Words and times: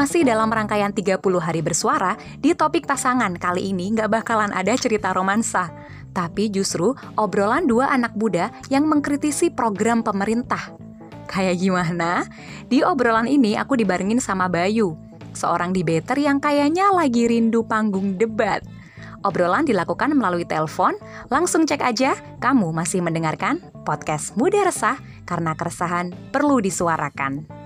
Masih 0.00 0.24
dalam 0.24 0.48
rangkaian 0.48 0.96
30 0.96 1.20
hari 1.44 1.60
bersuara, 1.60 2.16
di 2.40 2.56
topik 2.56 2.88
pasangan 2.88 3.36
kali 3.36 3.68
ini 3.68 3.92
nggak 3.92 4.08
bakalan 4.08 4.48
ada 4.48 4.72
cerita 4.72 5.12
romansa. 5.12 5.68
Tapi 6.16 6.48
justru 6.48 6.96
obrolan 7.20 7.68
dua 7.68 7.92
anak 7.92 8.16
muda 8.16 8.48
yang 8.72 8.88
mengkritisi 8.88 9.52
program 9.52 10.00
pemerintah. 10.00 10.72
Kayak 11.28 11.60
gimana? 11.60 12.24
Di 12.72 12.80
obrolan 12.80 13.28
ini 13.28 13.60
aku 13.60 13.76
dibarengin 13.76 14.24
sama 14.24 14.48
Bayu, 14.48 14.96
seorang 15.36 15.76
debater 15.76 16.16
yang 16.16 16.40
kayaknya 16.40 16.88
lagi 16.96 17.28
rindu 17.28 17.60
panggung 17.68 18.16
debat. 18.16 18.64
Obrolan 19.20 19.68
dilakukan 19.68 20.16
melalui 20.16 20.48
telepon, 20.48 20.96
langsung 21.28 21.68
cek 21.68 21.84
aja 21.84 22.16
kamu 22.40 22.72
masih 22.72 23.04
mendengarkan 23.04 23.60
podcast 23.84 24.32
Muda 24.32 24.64
Resah 24.64 24.96
karena 25.28 25.52
keresahan 25.52 26.16
perlu 26.32 26.56
disuarakan. 26.64 27.60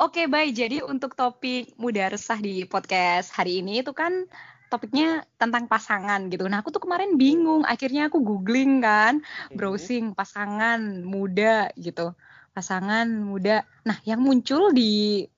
Oke, 0.00 0.24
baik. 0.24 0.56
Jadi 0.56 0.80
untuk 0.80 1.12
topik 1.12 1.76
muda 1.76 2.08
resah 2.08 2.40
di 2.40 2.64
podcast 2.64 3.36
hari 3.36 3.60
ini 3.60 3.84
itu 3.84 3.92
kan 3.92 4.24
topiknya 4.72 5.28
tentang 5.36 5.68
pasangan 5.68 6.32
gitu. 6.32 6.48
Nah, 6.48 6.64
aku 6.64 6.72
tuh 6.72 6.80
kemarin 6.80 7.20
bingung. 7.20 7.68
Akhirnya 7.68 8.08
aku 8.08 8.24
googling 8.24 8.80
kan, 8.80 9.20
browsing 9.52 10.16
pasangan 10.16 11.04
muda 11.04 11.68
gitu. 11.76 12.16
Pasangan 12.56 13.12
muda. 13.12 13.68
Nah, 13.84 14.00
yang 14.08 14.24
muncul 14.24 14.72
di 14.72 15.28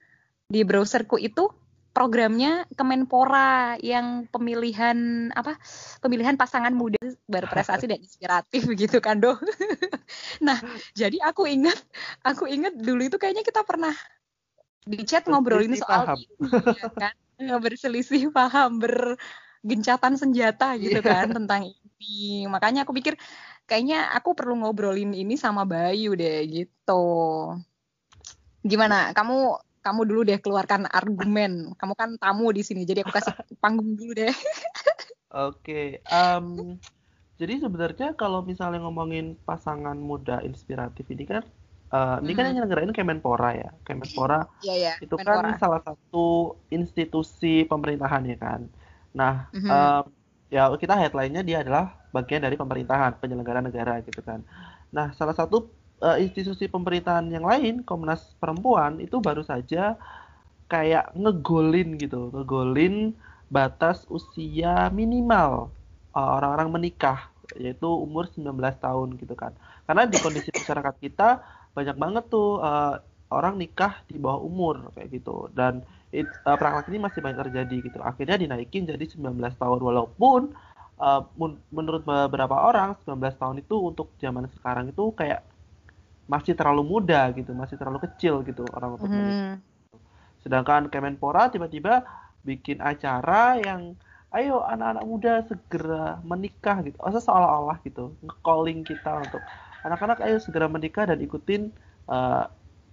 di 0.47 0.61
browserku 0.63 1.19
itu 1.19 1.51
programnya 1.93 2.65
Kemenpora 2.73 3.77
yang 3.79 4.25
pemilihan 4.33 5.29
apa 5.37 5.61
pemilihan 6.01 6.35
pasangan 6.41 6.73
muda 6.73 6.99
berprestasi 7.29 7.85
dan 7.85 8.01
inspiratif 8.01 8.65
gitu 8.83 8.99
kan 8.99 9.21
doh. 9.21 9.37
nah 10.47 10.59
jadi 10.97 11.21
aku 11.23 11.45
ingat 11.47 11.77
aku 12.25 12.49
ingat 12.49 12.73
dulu 12.75 13.07
itu 13.07 13.21
kayaknya 13.21 13.45
kita 13.45 13.61
pernah 13.63 13.93
di 14.83 15.05
chat 15.07 15.29
ngobrolin 15.29 15.79
soal 15.79 16.11
paham. 16.11 16.19
ini 16.19 16.75
ya 16.75 16.89
kan? 16.91 17.15
Berselisih 17.63 18.33
paham 18.35 18.83
bergencatan 18.83 20.19
senjata 20.19 20.75
gitu 20.81 20.99
kan 21.05 21.31
tentang 21.31 21.71
ini. 21.71 22.49
Makanya 22.51 22.83
aku 22.83 22.97
pikir 22.97 23.15
kayaknya 23.69 24.11
aku 24.17 24.35
perlu 24.35 24.59
ngobrolin 24.59 25.15
ini 25.15 25.39
sama 25.39 25.63
Bayu 25.63 26.19
deh 26.19 26.43
gitu. 26.51 27.07
Gimana? 28.63 29.15
Kamu 29.15 29.59
kamu 29.83 30.07
dulu 30.07 30.21
deh 30.23 30.39
keluarkan 30.39 30.87
argumen. 30.89 31.75
Kamu 31.75 31.93
kan 31.99 32.15
tamu 32.17 32.55
di 32.55 32.63
sini, 32.63 32.87
jadi 32.87 33.03
aku 33.03 33.13
kasih 33.13 33.35
panggung 33.63 33.99
dulu 33.99 34.15
deh. 34.15 34.33
Oke, 35.33 35.59
okay, 35.65 35.87
um, 36.13 36.77
jadi 37.41 37.59
sebenarnya 37.59 38.15
kalau 38.15 38.47
misalnya 38.47 38.85
ngomongin 38.87 39.35
pasangan 39.43 39.99
muda 39.99 40.39
inspiratif 40.47 41.09
ini 41.11 41.25
kan, 41.27 41.43
uh, 41.91 42.21
hmm. 42.21 42.25
ini 42.29 42.33
kan 42.37 42.45
yang 42.47 42.57
nyelenggarain 42.63 42.95
Kemenpora 42.95 43.51
ya, 43.57 43.71
Kemenpora 43.83 44.45
yeah, 44.67 44.93
yeah, 44.93 44.97
itu 45.03 45.17
kan 45.19 45.27
Kemenpora. 45.27 45.45
kan 45.51 45.55
salah 45.59 45.81
satu 45.83 46.55
institusi 46.71 47.67
pemerintahan 47.67 48.23
ya 48.29 48.37
kan. 48.39 48.61
Nah, 49.17 49.51
mm 49.51 49.61
-hmm. 49.65 49.71
um, 49.73 50.05
ya 50.53 50.69
kita 50.77 50.95
headline-nya 51.01 51.43
dia 51.43 51.65
adalah 51.65 51.97
bagian 52.13 52.45
dari 52.45 52.55
pemerintahan, 52.61 53.17
penyelenggara 53.19 53.65
negara 53.65 54.05
gitu 54.05 54.21
kan. 54.21 54.45
Nah, 54.93 55.17
salah 55.17 55.33
satu 55.33 55.82
uh, 56.03 56.19
institusi 56.19 56.67
pemerintahan 56.67 57.25
yang 57.31 57.47
lain, 57.47 57.87
Komnas 57.87 58.35
Perempuan 58.43 58.99
itu 58.99 59.23
baru 59.23 59.47
saja 59.47 59.95
kayak 60.67 61.15
ngegolin 61.15 61.97
gitu, 61.97 62.29
ngegolin 62.35 63.15
batas 63.49 64.05
usia 64.11 64.91
minimal 64.91 65.71
uh, 66.13 66.31
orang-orang 66.43 66.69
menikah 66.83 67.31
yaitu 67.53 67.85
umur 67.85 68.27
19 68.33 68.57
tahun 68.81 69.09
gitu 69.21 69.35
kan. 69.39 69.53
Karena 69.87 70.09
di 70.09 70.17
kondisi 70.19 70.51
masyarakat 70.59 70.95
kita 70.99 71.29
banyak 71.73 71.97
banget 71.97 72.25
tuh 72.29 72.61
uh, 72.61 73.01
orang 73.33 73.57
nikah 73.57 74.05
di 74.09 74.21
bawah 74.21 74.45
umur 74.45 74.93
kayak 74.93 75.09
gitu 75.09 75.49
dan 75.57 75.81
it, 76.13 76.29
uh, 76.45 76.57
praktek 76.57 76.93
ini 76.93 77.01
masih 77.01 77.21
banyak 77.25 77.41
terjadi 77.49 77.77
gitu. 77.81 77.99
Akhirnya 78.05 78.37
dinaikin 78.37 78.85
jadi 78.85 79.05
19 79.05 79.37
tahun 79.57 79.81
walaupun 79.81 80.53
uh, 81.01 81.23
menurut 81.73 82.05
beberapa 82.05 82.57
orang 82.57 82.97
19 83.05 83.41
tahun 83.41 83.57
itu 83.65 83.77
untuk 83.77 84.13
zaman 84.21 84.49
sekarang 84.61 84.93
itu 84.93 85.13
kayak 85.17 85.52
masih 86.33 86.57
terlalu 86.57 86.81
muda 86.81 87.29
gitu, 87.37 87.53
masih 87.53 87.77
terlalu 87.77 88.01
kecil 88.09 88.41
gitu 88.49 88.65
orang 88.73 88.97
untuk 88.97 89.13
hmm. 89.13 89.61
Sedangkan 90.41 90.89
Kemenpora 90.89 91.53
tiba-tiba 91.53 92.09
bikin 92.41 92.81
acara 92.81 93.61
yang 93.61 93.93
ayo 94.33 94.65
anak-anak 94.65 95.05
muda 95.05 95.33
segera 95.45 96.19
menikah 96.25 96.81
gitu. 96.81 96.97
Masa 96.97 97.21
seolah-olah 97.21 97.79
gitu, 97.85 98.17
nge-calling 98.25 98.81
kita 98.81 99.29
untuk 99.29 99.45
anak-anak 99.85 100.25
ayo 100.25 100.41
segera 100.41 100.67
menikah 100.73 101.05
dan 101.05 101.21
ikutin 101.21 101.69
uh, 102.09 102.49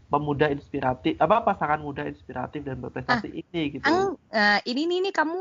pemuda 0.10 0.50
inspiratif 0.50 1.16
apa 1.22 1.46
pasangan 1.46 1.80
muda 1.80 2.04
inspiratif 2.04 2.66
dan 2.66 2.82
berprestasi 2.84 3.30
ah, 3.30 3.40
ini 3.40 3.62
gitu. 3.80 3.88
Ang, 3.88 4.20
uh, 4.20 4.60
ini 4.68 4.84
nih, 4.90 5.00
nih 5.10 5.14
kamu 5.16 5.40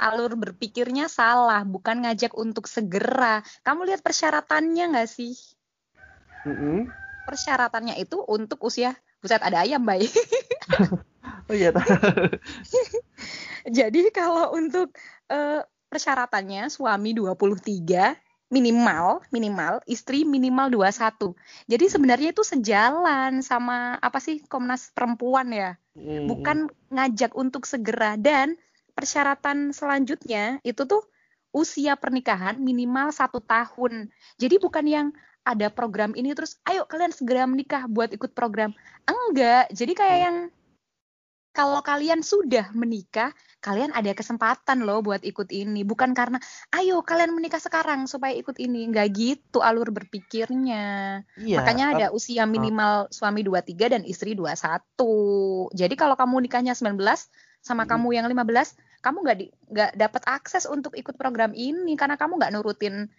alur 0.00 0.32
berpikirnya 0.40 1.12
salah, 1.12 1.66
bukan 1.68 2.08
ngajak 2.08 2.32
untuk 2.32 2.64
segera. 2.64 3.44
Kamu 3.60 3.84
lihat 3.84 4.00
persyaratannya 4.00 4.96
nggak 4.96 5.10
sih? 5.10 5.36
Mm 6.46 6.56
-hmm. 6.56 6.78
Persyaratannya 7.28 8.00
itu 8.00 8.20
untuk 8.24 8.58
usia, 8.64 8.96
buset 9.20 9.40
ada 9.44 9.62
ayam 9.62 9.84
baik. 9.84 10.10
oh 11.48 11.54
iya. 11.54 11.70
Jadi 13.78 14.08
kalau 14.10 14.56
untuk 14.56 14.96
uh, 15.28 15.60
persyaratannya 15.92 16.72
suami 16.72 17.12
23 17.12 18.30
minimal 18.50 19.22
minimal 19.30 19.78
istri 19.86 20.26
minimal 20.26 20.74
21. 20.74 21.38
Jadi 21.70 21.84
sebenarnya 21.86 22.28
itu 22.34 22.42
sejalan 22.42 23.46
sama 23.46 23.94
apa 24.02 24.18
sih 24.18 24.42
Komnas 24.50 24.90
Perempuan 24.90 25.54
ya. 25.54 25.78
Hmm. 25.94 26.26
Bukan 26.26 26.66
ngajak 26.90 27.38
untuk 27.38 27.64
segera 27.64 28.18
dan 28.18 28.58
persyaratan 28.98 29.70
selanjutnya 29.70 30.58
itu 30.66 30.82
tuh 30.82 31.06
usia 31.54 31.94
pernikahan 31.94 32.58
minimal 32.58 33.14
satu 33.14 33.38
tahun. 33.38 34.10
Jadi 34.38 34.58
bukan 34.58 34.86
yang 34.86 35.06
ada 35.44 35.72
program 35.72 36.12
ini 36.12 36.36
terus 36.36 36.60
ayo 36.68 36.84
kalian 36.84 37.10
segera 37.10 37.48
menikah 37.48 37.88
buat 37.88 38.12
ikut 38.12 38.36
program. 38.36 38.76
Enggak, 39.08 39.72
jadi 39.72 39.92
kayak 39.96 40.18
hmm. 40.18 40.26
yang 40.26 40.36
kalau 41.50 41.82
kalian 41.82 42.22
sudah 42.22 42.70
menikah, 42.78 43.34
kalian 43.58 43.90
ada 43.90 44.14
kesempatan 44.14 44.86
loh 44.86 45.02
buat 45.02 45.26
ikut 45.26 45.50
ini. 45.50 45.82
Bukan 45.82 46.14
karena, 46.14 46.38
ayo 46.70 47.02
kalian 47.02 47.34
menikah 47.34 47.58
sekarang 47.58 48.06
supaya 48.06 48.38
ikut 48.38 48.54
ini. 48.62 48.86
Enggak 48.86 49.10
gitu 49.18 49.58
alur 49.58 49.90
berpikirnya. 49.90 51.20
Iya, 51.34 51.58
Makanya 51.58 51.84
ada 51.98 52.06
uh, 52.14 52.16
usia 52.16 52.46
minimal 52.46 53.10
uh, 53.10 53.10
suami 53.10 53.42
23 53.42 53.98
dan 53.98 54.02
istri 54.06 54.38
21. 54.38 55.74
Jadi 55.74 55.94
kalau 55.98 56.14
kamu 56.14 56.46
nikahnya 56.46 56.78
19 56.78 56.94
sama 57.60 57.82
uh, 57.82 57.86
kamu 57.90 58.14
yang 58.14 58.30
15, 58.30 59.02
kamu 59.02 59.16
nggak 59.26 59.38
nggak 59.74 59.92
dapat 59.98 60.22
akses 60.30 60.70
untuk 60.70 60.94
ikut 60.94 61.18
program 61.18 61.50
ini 61.50 61.98
karena 61.98 62.14
kamu 62.14 62.38
nggak 62.38 62.52
nurutin 62.54 63.10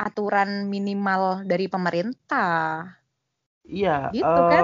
aturan 0.00 0.66
minimal 0.66 1.44
dari 1.44 1.68
pemerintah. 1.68 2.88
Iya. 3.68 4.08
Gitu 4.10 4.24
um, 4.24 4.48
kan? 4.48 4.62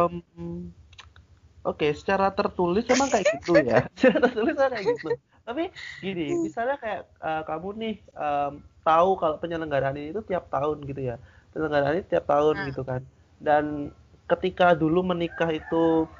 Oke, 1.67 1.91
okay, 1.91 1.91
secara 1.93 2.31
tertulis 2.33 2.87
emang 2.89 3.11
kayak 3.13 3.27
gitu 3.37 3.53
ya. 3.61 3.85
secara 3.99 4.19
tertulis 4.31 4.55
kayak 4.57 4.87
gitu. 4.87 5.09
Tapi 5.47 5.71
gini, 6.03 6.35
hmm. 6.35 6.43
misalnya 6.51 6.77
kayak 6.81 7.03
uh, 7.23 7.43
kamu 7.47 7.69
nih 7.79 7.95
um, 8.19 8.59
tahu 8.83 9.11
kalau 9.19 9.37
penyelenggaraan 9.39 9.95
ini 9.95 10.11
itu 10.11 10.23
tiap 10.27 10.51
tahun 10.51 10.83
gitu 10.89 11.15
ya. 11.15 11.17
Penyelenggaraan 11.55 11.95
ini 12.01 12.05
tiap 12.07 12.25
tahun 12.27 12.55
hmm. 12.57 12.67
gitu 12.73 12.83
kan. 12.83 13.03
Dan 13.39 13.95
ketika 14.27 14.75
dulu 14.75 15.07
menikah 15.07 15.53
itu 15.55 16.11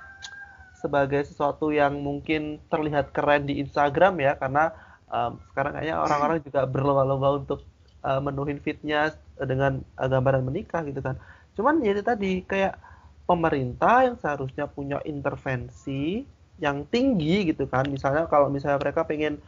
sebagai 0.79 1.27
sesuatu 1.27 1.75
yang 1.75 1.99
mungkin 1.99 2.63
terlihat 2.71 3.11
keren 3.11 3.49
di 3.49 3.59
Instagram 3.59 4.23
ya 4.23 4.39
karena 4.39 4.71
um, 5.11 5.41
sekarang 5.51 5.73
kayaknya 5.75 5.97
orang-orang 5.99 6.39
juga 6.47 6.63
berlomba-lomba 6.69 7.29
untuk 7.43 7.61
uh, 8.07 8.23
menuhin 8.23 8.63
fitnya 8.63 9.11
dengan 9.35 9.83
uh, 9.99 10.07
gambaran 10.07 10.47
menikah 10.47 10.87
gitu 10.87 11.03
kan. 11.03 11.19
Cuman 11.59 11.83
ya 11.83 11.99
tadi 11.99 12.47
kayak 12.47 12.79
pemerintah 13.27 14.07
yang 14.07 14.17
seharusnya 14.23 14.71
punya 14.71 15.03
intervensi 15.03 16.23
yang 16.63 16.87
tinggi 16.87 17.51
gitu 17.51 17.67
kan. 17.67 17.91
Misalnya 17.91 18.31
kalau 18.31 18.47
misalnya 18.47 18.79
mereka 18.79 19.03
pengen 19.03 19.43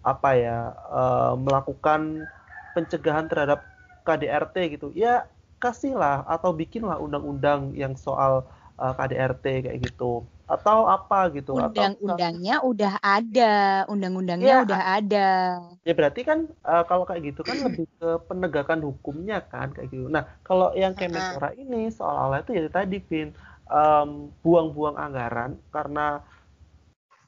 apa 0.00 0.30
ya 0.38 0.58
uh, 0.88 1.36
melakukan 1.36 2.24
pencegahan 2.72 3.28
terhadap 3.28 3.66
KDRT 4.06 4.78
gitu 4.78 4.88
ya 4.96 5.28
kasihlah 5.58 6.24
atau 6.24 6.54
bikinlah 6.54 6.96
undang-undang 7.02 7.74
yang 7.74 7.98
soal 7.98 8.46
uh, 8.78 8.94
KDRT 8.94 9.68
kayak 9.68 9.78
gitu 9.82 10.24
atau 10.48 10.88
apa 10.88 11.28
gitu 11.36 11.52
undang-undangnya 11.60 12.64
udah 12.64 12.96
ada 13.04 13.84
undang-undangnya 13.92 14.48
ya, 14.48 14.64
udah 14.64 14.82
ada. 14.96 15.28
Ya 15.84 15.92
berarti 15.92 16.24
kan 16.24 16.48
uh, 16.64 16.88
kalau 16.88 17.04
kayak 17.04 17.36
gitu 17.36 17.44
kan 17.44 17.60
lebih 17.60 17.84
ke 18.00 18.08
penegakan 18.24 18.80
hukumnya 18.80 19.44
kan 19.44 19.76
kayak 19.76 19.92
gitu. 19.92 20.08
Nah 20.08 20.24
kalau 20.40 20.72
yang 20.72 20.96
Kemenpora 20.96 21.52
ini 21.52 21.92
seolah-olah 21.92 22.40
itu 22.48 22.56
ya 22.56 22.64
tadi 22.72 22.96
Vin 23.04 23.36
um, 23.68 24.32
buang-buang 24.40 24.96
anggaran 24.96 25.60
karena 25.68 26.24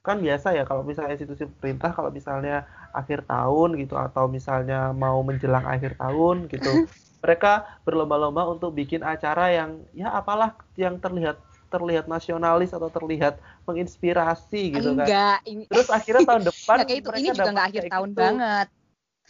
kan 0.01 0.17
biasa 0.17 0.57
ya 0.57 0.65
kalau 0.65 0.81
misalnya 0.81 1.13
institusi 1.13 1.45
pemerintah 1.45 1.93
kalau 1.93 2.09
misalnya 2.09 2.65
akhir 2.97 3.29
tahun 3.29 3.77
gitu 3.77 4.01
atau 4.01 4.33
misalnya 4.33 4.97
mau 4.97 5.21
menjelang 5.21 5.69
akhir 5.69 6.01
tahun 6.01 6.49
gitu 6.49 6.89
mereka 7.23 7.69
berlomba-lomba 7.85 8.49
untuk 8.49 8.73
bikin 8.73 9.05
acara 9.05 9.53
yang 9.53 9.85
ya 9.93 10.09
apalah 10.09 10.57
yang 10.81 10.97
terlihat 10.97 11.37
terlihat 11.71 12.11
nasionalis 12.11 12.75
atau 12.75 12.91
terlihat 12.91 13.39
menginspirasi 13.65 14.75
gitu 14.75 14.93
Enggak, 14.93 15.41
kan. 15.41 15.49
Ini... 15.49 15.65
Terus 15.71 15.89
akhirnya 15.89 16.23
tahun 16.27 16.43
depan 16.51 16.77
Enggak, 16.83 16.99
itu 16.99 17.09
ini 17.17 17.29
juga 17.31 17.51
nggak 17.55 17.69
akhir 17.71 17.85
tahun 17.89 18.09
gitu. 18.11 18.21
banget. 18.21 18.69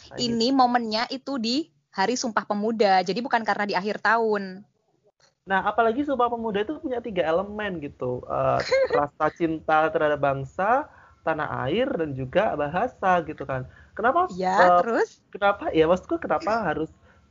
Nah, 0.00 0.16
ini 0.16 0.48
gitu. 0.48 0.56
momennya 0.56 1.02
itu 1.12 1.32
di 1.36 1.56
Hari 1.92 2.16
Sumpah 2.16 2.44
Pemuda. 2.48 3.04
Jadi 3.04 3.20
bukan 3.20 3.44
karena 3.44 3.64
di 3.68 3.74
akhir 3.76 4.00
tahun. 4.00 4.64
Nah, 5.44 5.60
apalagi 5.68 6.02
Sumpah 6.08 6.32
Pemuda 6.32 6.64
itu 6.64 6.80
punya 6.80 6.98
tiga 7.04 7.28
elemen 7.28 7.78
gitu. 7.84 8.24
Uh, 8.24 8.58
rasa 8.98 9.26
cinta 9.36 9.92
terhadap 9.92 10.18
bangsa, 10.18 10.88
tanah 11.22 11.68
air, 11.68 11.86
dan 11.92 12.16
juga 12.16 12.56
bahasa 12.56 13.20
gitu 13.28 13.44
kan. 13.44 13.68
Kenapa? 13.92 14.32
Ya, 14.32 14.56
uh, 14.56 14.80
terus? 14.80 15.20
Kenapa? 15.28 15.68
Ya, 15.76 15.84
maksudku 15.84 16.16
kenapa 16.16 16.64
harus 16.64 16.88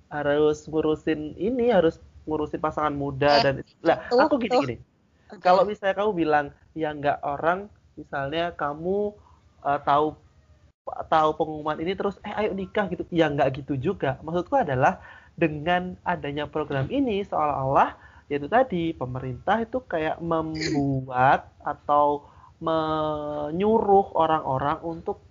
harus 0.09 0.65
ngurusin 0.69 1.37
ini, 1.37 1.73
harus 1.73 1.97
ngurusin 2.29 2.61
pasangan 2.61 2.93
muda 2.93 3.41
eh, 3.41 3.41
dan 3.41 3.55
lah 3.81 3.97
aku 4.05 4.37
gini-gini 4.37 4.77
Kalau 5.37 5.61
misalnya 5.61 5.93
kamu 6.01 6.11
bilang 6.17 6.45
ya 6.73 6.89
nggak 6.89 7.21
orang, 7.21 7.69
misalnya 7.93 8.49
kamu 8.57 9.13
uh, 9.61 9.79
tahu 9.85 10.17
tahu 11.05 11.29
pengumuman 11.37 11.77
ini 11.77 11.93
terus 11.93 12.17
eh 12.25 12.33
ayo 12.33 12.57
nikah 12.57 12.89
gitu, 12.89 13.05
ya 13.13 13.29
nggak 13.29 13.61
gitu 13.61 13.77
juga. 13.77 14.17
Maksudku 14.25 14.57
adalah 14.57 14.97
dengan 15.37 15.93
adanya 16.01 16.49
program 16.49 16.89
ini 16.89 17.21
seolah-olah 17.21 17.93
yaitu 18.29 18.45
tadi 18.45 18.93
pemerintah 18.93 19.61
itu 19.65 19.81
kayak 19.85 20.21
membuat 20.21 21.49
atau 21.65 22.29
menyuruh 22.61 24.13
orang-orang 24.13 24.77
untuk 24.85 25.21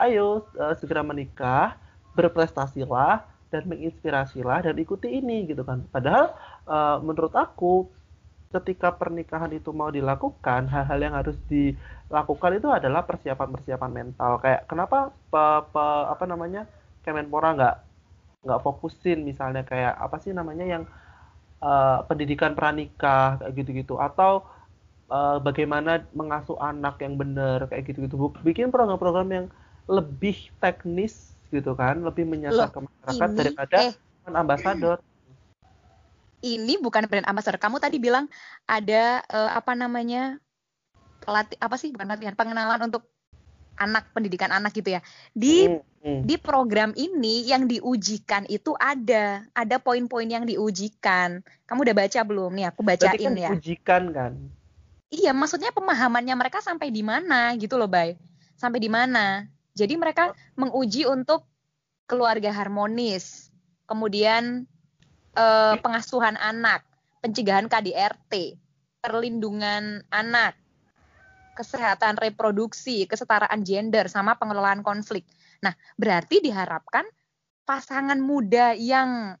ayo 0.00 0.48
uh, 0.56 0.74
segera 0.76 1.04
menikah, 1.04 1.76
berprestasilah 2.16 3.24
dan 3.52 3.62
menginspirasilah 3.68 4.64
dan 4.64 4.74
ikuti 4.80 5.20
ini 5.20 5.44
gitu 5.48 5.60
kan. 5.64 5.84
Padahal 5.92 6.32
uh, 6.64 6.98
menurut 7.04 7.32
aku 7.36 7.88
ketika 8.52 8.92
pernikahan 8.92 9.50
itu 9.50 9.72
mau 9.72 9.88
dilakukan, 9.88 10.68
hal-hal 10.68 10.98
yang 11.00 11.14
harus 11.16 11.36
dilakukan 11.48 12.60
itu 12.60 12.68
adalah 12.68 13.02
persiapan-persiapan 13.08 13.90
mental. 13.90 14.38
Kayak 14.44 14.68
kenapa 14.68 15.10
pe, 15.32 15.44
pe, 15.72 15.84
apa 16.12 16.24
namanya 16.28 16.68
Kemenpora 17.02 17.56
nggak 17.58 17.76
nggak 18.42 18.62
fokusin 18.62 19.22
misalnya 19.22 19.62
kayak 19.62 19.94
apa 19.98 20.18
sih 20.18 20.34
namanya 20.34 20.66
yang 20.66 20.82
uh, 21.62 22.02
pendidikan 22.06 22.54
pranikah 22.58 23.38
kayak 23.38 23.54
gitu-gitu 23.58 23.98
atau 23.98 24.46
uh, 25.10 25.38
bagaimana 25.38 26.06
mengasuh 26.14 26.58
anak 26.58 27.00
yang 27.02 27.14
benar 27.16 27.66
kayak 27.70 27.90
gitu-gitu. 27.90 28.18
Bikin 28.42 28.70
program-program 28.70 29.28
yang 29.30 29.46
lebih 29.90 30.50
teknis 30.62 31.34
gitu 31.52 31.76
kan, 31.76 32.00
lebih 32.00 32.24
menyasar 32.24 32.68
Loh, 32.68 32.72
ke 32.72 32.80
masyarakat 32.80 33.28
ini, 33.28 33.38
daripada 33.38 33.78
eh, 33.92 34.32
ambasador 34.32 34.98
ini 36.42 36.76
bukan 36.82 37.06
brand 37.06 37.26
ambassador. 37.26 37.58
Kamu 37.58 37.78
tadi 37.78 38.02
bilang 38.02 38.26
ada 38.66 39.22
uh, 39.30 39.50
apa 39.54 39.72
namanya 39.78 40.42
pelatih 41.22 41.56
apa 41.62 41.78
sih 41.78 41.94
bukan 41.94 42.10
latihan 42.10 42.34
pengenalan 42.34 42.90
untuk 42.90 43.06
anak 43.78 44.10
pendidikan 44.12 44.52
anak 44.52 44.74
gitu 44.76 44.98
ya. 44.98 45.00
Di 45.32 45.70
hmm, 45.70 45.80
hmm. 46.04 46.20
di 46.26 46.34
program 46.36 46.90
ini 46.98 47.46
yang 47.48 47.64
diujikan 47.70 48.44
itu 48.50 48.74
ada 48.76 49.46
ada 49.54 49.76
poin-poin 49.78 50.26
yang 50.28 50.44
diujikan. 50.44 51.40
Kamu 51.64 51.86
udah 51.86 51.96
baca 51.96 52.20
belum 52.26 52.50
nih? 52.52 52.66
Aku 52.74 52.82
bacain 52.84 53.18
kan 53.18 53.34
ya. 53.38 53.50
Diujikan 53.56 54.02
kan? 54.12 54.32
Iya, 55.12 55.36
maksudnya 55.36 55.68
pemahamannya 55.76 56.32
mereka 56.32 56.64
sampai 56.64 56.88
di 56.88 57.04
mana 57.04 57.52
gitu 57.60 57.76
loh, 57.76 57.84
Bay. 57.84 58.16
Sampai 58.56 58.80
di 58.80 58.88
mana? 58.88 59.44
Jadi 59.76 60.00
mereka 60.00 60.32
menguji 60.56 61.04
untuk 61.04 61.44
keluarga 62.08 62.48
harmonis. 62.48 63.52
Kemudian 63.84 64.64
uh, 65.36 65.74
pengasuhan 65.80 66.36
anak, 66.36 66.84
pencegahan 67.24 67.68
KDRT, 67.68 68.56
perlindungan 69.02 70.04
anak, 70.08 70.56
kesehatan 71.58 72.16
reproduksi, 72.16 73.04
kesetaraan 73.04 73.60
gender, 73.64 74.08
sama 74.08 74.36
pengelolaan 74.40 74.80
konflik. 74.80 75.28
Nah, 75.60 75.76
berarti 76.00 76.40
diharapkan 76.40 77.04
pasangan 77.62 78.18
muda 78.18 78.74
yang 78.74 79.36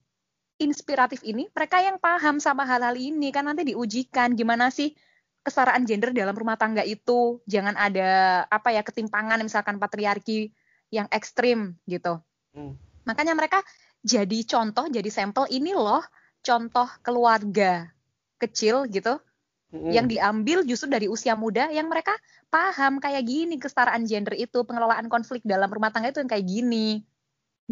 inspiratif 0.60 1.26
ini, 1.26 1.50
mereka 1.50 1.82
yang 1.82 1.98
paham 1.98 2.38
sama 2.38 2.62
hal-hal 2.62 2.94
ini, 2.94 3.34
kan 3.34 3.48
nanti 3.48 3.66
diujikan 3.74 4.38
gimana 4.38 4.70
sih 4.70 4.94
kesetaraan 5.42 5.82
gender 5.82 6.14
dalam 6.14 6.38
rumah 6.38 6.54
tangga 6.54 6.86
itu, 6.86 7.42
jangan 7.50 7.74
ada 7.74 8.42
apa 8.46 8.70
ya 8.70 8.86
ketimpangan 8.86 9.42
misalkan 9.42 9.82
patriarki 9.82 10.54
yang 10.94 11.10
ekstrim 11.10 11.74
gitu. 11.90 12.22
Hmm. 12.54 12.78
Makanya 13.02 13.34
mereka 13.34 13.58
jadi 14.02 14.38
contoh, 14.44 14.90
jadi 14.90 15.06
sampel 15.08 15.46
ini 15.54 15.72
loh 15.74 16.02
contoh 16.42 16.90
keluarga 17.06 17.86
kecil 18.42 18.90
gitu 18.90 19.22
mm 19.72 19.88
yang 19.88 20.04
diambil 20.04 20.68
justru 20.68 20.92
dari 20.92 21.08
usia 21.08 21.32
muda 21.32 21.72
yang 21.72 21.88
mereka 21.88 22.12
paham 22.52 23.00
kayak 23.00 23.24
gini 23.24 23.56
kesetaraan 23.56 24.04
gender 24.04 24.36
itu 24.36 24.68
pengelolaan 24.68 25.08
konflik 25.08 25.40
dalam 25.48 25.72
rumah 25.72 25.88
tangga 25.88 26.12
itu 26.12 26.20
yang 26.20 26.28
kayak 26.28 26.44
gini 26.44 27.00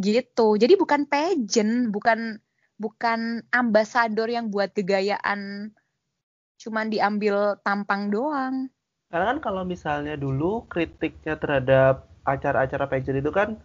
gitu. 0.00 0.56
Jadi 0.56 0.80
bukan 0.80 1.04
pageant 1.04 1.92
bukan 1.92 2.40
bukan 2.80 3.44
ambasador 3.52 4.32
yang 4.32 4.48
buat 4.48 4.72
kegayaan 4.72 5.70
cuman 6.56 6.86
diambil 6.88 7.60
tampang 7.60 8.08
doang. 8.08 8.72
Karena 9.12 9.36
kan 9.36 9.38
kalau 9.44 9.68
misalnya 9.68 10.16
dulu 10.16 10.64
kritiknya 10.72 11.36
terhadap 11.36 12.08
acara-acara 12.24 12.88
pageant 12.88 13.20
itu 13.20 13.28
kan 13.28 13.60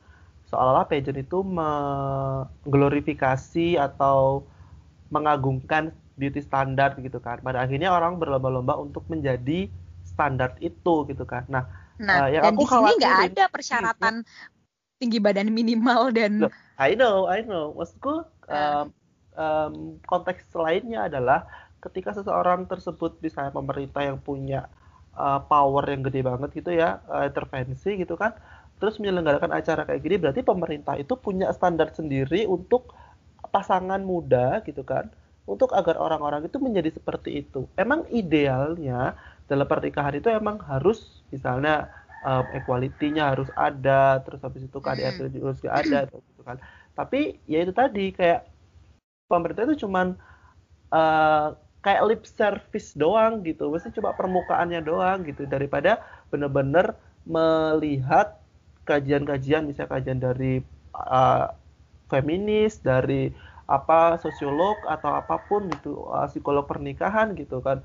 seolah-olah 0.49 0.87
pageant 0.89 1.17
itu 1.17 1.41
mengglorifikasi 1.41 3.77
atau 3.81 4.43
mengagungkan 5.09 5.91
beauty 6.15 6.41
standar 6.41 6.95
gitu 7.01 7.19
kan. 7.19 7.41
Pada 7.41 7.59
akhirnya 7.65 7.91
orang 7.91 8.19
berlomba-lomba 8.21 8.77
untuk 8.79 9.03
menjadi 9.11 9.69
standar 10.05 10.55
itu 10.61 11.05
gitu 11.09 11.25
kan. 11.27 11.43
Nah, 11.49 11.65
nah 11.99 12.25
uh, 12.25 12.29
yang 12.31 12.43
dan 12.45 12.53
aku 12.55 12.63
di 12.63 12.67
sini 12.71 12.91
nggak 13.01 13.17
ada 13.33 13.47
persyaratan 13.51 14.15
ya, 14.21 14.27
tinggi 15.01 15.19
badan 15.19 15.51
minimal 15.51 16.11
dan. 16.15 16.47
I 16.79 16.95
know, 16.95 17.27
I 17.27 17.41
know. 17.43 17.75
Maksudku 17.75 18.23
um, 18.47 18.93
um, 19.35 19.99
konteks 20.07 20.55
lainnya 20.55 21.03
adalah 21.07 21.47
ketika 21.83 22.15
seseorang 22.17 22.65
tersebut 22.65 23.21
misalnya 23.21 23.53
pemerintah 23.53 24.01
yang 24.01 24.17
punya 24.17 24.65
uh, 25.13 25.37
power 25.45 25.85
yang 25.85 26.01
gede 26.01 26.25
banget 26.25 26.49
gitu 26.57 26.73
ya 26.73 26.97
uh, 27.05 27.29
intervensi 27.29 28.01
gitu 28.01 28.17
kan 28.17 28.33
terus 28.77 28.99
menyelenggarakan 28.99 29.51
acara 29.55 29.87
kayak 29.87 30.01
gini 30.03 30.15
berarti 30.19 30.41
pemerintah 30.43 30.95
itu 30.99 31.15
punya 31.15 31.51
standar 31.55 31.91
sendiri 31.95 32.43
untuk 32.45 32.91
pasangan 33.49 34.01
muda 34.03 34.59
gitu 34.67 34.83
kan 34.83 35.07
untuk 35.45 35.71
agar 35.77 36.01
orang-orang 36.01 36.49
itu 36.49 36.57
menjadi 36.57 36.97
seperti 36.97 37.45
itu. 37.45 37.69
Emang 37.77 38.03
idealnya 38.09 39.13
dalam 39.45 39.69
pernikahan 39.69 40.17
itu 40.17 40.27
emang 40.33 40.57
harus 40.65 41.21
misalnya 41.29 41.85
um, 42.25 42.45
equality-nya 42.57 43.37
harus 43.37 43.49
ada 43.53 44.25
terus 44.25 44.41
habis 44.41 44.65
itu 44.65 44.77
KDRT 44.81 45.29
harus 45.37 45.61
ada 45.69 46.09
gitu 46.09 46.41
kan. 46.41 46.57
Tapi 46.97 47.37
ya 47.45 47.61
itu 47.61 47.71
tadi 47.71 48.09
kayak 48.09 48.49
pemerintah 49.29 49.69
itu 49.69 49.85
cuman 49.85 50.17
uh, 50.89 51.53
kayak 51.85 52.03
lip 52.09 52.23
service 52.25 52.97
doang 52.97 53.45
gitu 53.45 53.69
mesti 53.69 53.93
coba 53.93 54.17
permukaannya 54.17 54.81
doang 54.81 55.21
gitu 55.21 55.45
daripada 55.45 56.01
bener-bener 56.33 56.97
melihat 57.29 58.41
kajian-kajian 58.85 59.65
misalnya 59.65 59.91
kajian 59.97 60.19
dari 60.21 60.61
uh, 60.93 61.49
feminis 62.07 62.79
dari 62.79 63.33
apa 63.65 64.21
sosiolog 64.21 64.77
atau 64.85 65.17
apa 65.17 65.41
pun 65.49 65.65
gitu 65.73 66.05
uh, 66.05 66.29
psikolog 66.29 66.69
pernikahan 66.69 67.33
gitu 67.33 67.59
kan. 67.65 67.81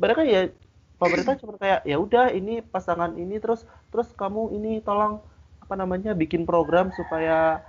Mereka 0.00 0.24
ya 0.24 0.48
pemerintah 0.96 1.36
cuma 1.36 1.60
kayak 1.60 1.84
ya 1.84 1.96
udah 2.00 2.32
ini 2.32 2.64
pasangan 2.64 3.14
ini 3.20 3.36
terus 3.38 3.68
terus 3.92 4.08
kamu 4.16 4.56
ini 4.56 4.80
tolong 4.80 5.20
apa 5.60 5.74
namanya 5.76 6.16
bikin 6.16 6.48
program 6.48 6.88
supaya 6.96 7.60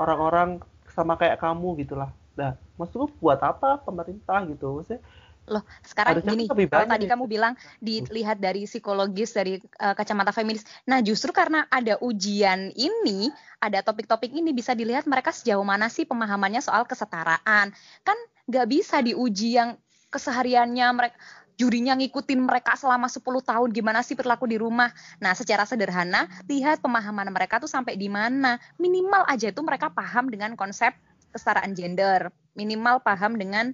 orang-orang 0.00 0.64
sama 0.88 1.20
kayak 1.20 1.36
kamu 1.38 1.84
gitulah. 1.84 2.08
Nah 2.40 2.56
maksudku 2.80 3.12
buat 3.20 3.38
apa 3.44 3.84
pemerintah 3.84 4.40
gitu? 4.48 4.80
Maksudnya 4.80 5.04
loh 5.50 5.66
sekarang 5.82 6.22
Harusnya 6.22 6.32
gini 6.38 6.44
kalau 6.70 6.86
tadi 6.86 7.06
kamu 7.10 7.24
bilang 7.26 7.52
dilihat 7.82 8.38
dari 8.38 8.62
psikologis 8.64 9.34
dari 9.34 9.58
uh, 9.82 9.94
kacamata 9.94 10.30
feminis 10.30 10.62
nah 10.86 11.02
justru 11.02 11.34
karena 11.34 11.66
ada 11.66 11.98
ujian 11.98 12.70
ini 12.78 13.30
ada 13.58 13.82
topik-topik 13.82 14.30
ini 14.30 14.54
bisa 14.54 14.72
dilihat 14.72 15.06
mereka 15.10 15.34
sejauh 15.34 15.66
mana 15.66 15.90
sih 15.90 16.06
pemahamannya 16.06 16.62
soal 16.62 16.86
kesetaraan 16.86 17.74
kan 18.06 18.18
nggak 18.46 18.66
bisa 18.70 19.02
diuji 19.02 19.58
yang 19.58 19.74
kesehariannya 20.14 20.86
mereka 20.94 21.18
jurinya 21.56 21.94
ngikutin 21.94 22.40
mereka 22.42 22.74
selama 22.74 23.06
10 23.06 23.22
tahun 23.22 23.68
gimana 23.70 24.00
sih 24.02 24.16
perilaku 24.16 24.48
di 24.48 24.58
rumah. 24.58 24.90
Nah, 25.22 25.36
secara 25.36 25.62
sederhana 25.68 26.26
lihat 26.48 26.80
pemahaman 26.82 27.28
mereka 27.30 27.62
tuh 27.62 27.70
sampai 27.70 27.94
di 27.94 28.10
mana. 28.10 28.58
Minimal 28.82 29.28
aja 29.28 29.52
itu 29.52 29.60
mereka 29.62 29.92
paham 29.92 30.26
dengan 30.26 30.56
konsep 30.58 30.90
kesetaraan 31.30 31.72
gender, 31.72 32.34
minimal 32.58 33.00
paham 33.00 33.38
dengan 33.38 33.72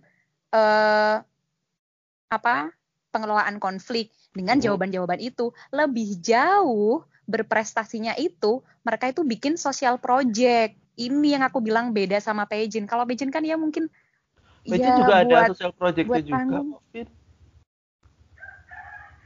uh, 0.55 1.25
apa 2.29 2.73
pengelolaan 3.09 3.57
konflik 3.57 4.13
dengan 4.37 4.61
jawaban-jawaban 4.61 5.19
itu 5.19 5.51
lebih 5.73 6.21
jauh 6.21 7.03
berprestasinya 7.29 8.17
itu 8.17 8.65
mereka 8.85 9.13
itu 9.13 9.25
bikin 9.25 9.57
sosial 9.61 10.01
project 10.01 10.77
ini 10.99 11.39
yang 11.39 11.47
aku 11.47 11.63
bilang 11.63 11.95
beda 11.95 12.19
sama 12.19 12.45
pageant. 12.45 12.91
Kalau 12.91 13.07
pageant 13.07 13.31
kan 13.31 13.47
ya 13.47 13.55
mungkin 13.55 13.87
pageant 14.67 14.97
ya, 14.97 14.99
juga 14.99 15.15
buat, 15.25 15.45
ada 15.47 15.55
social 15.55 15.73
project 15.73 16.07
juga. 16.27 16.61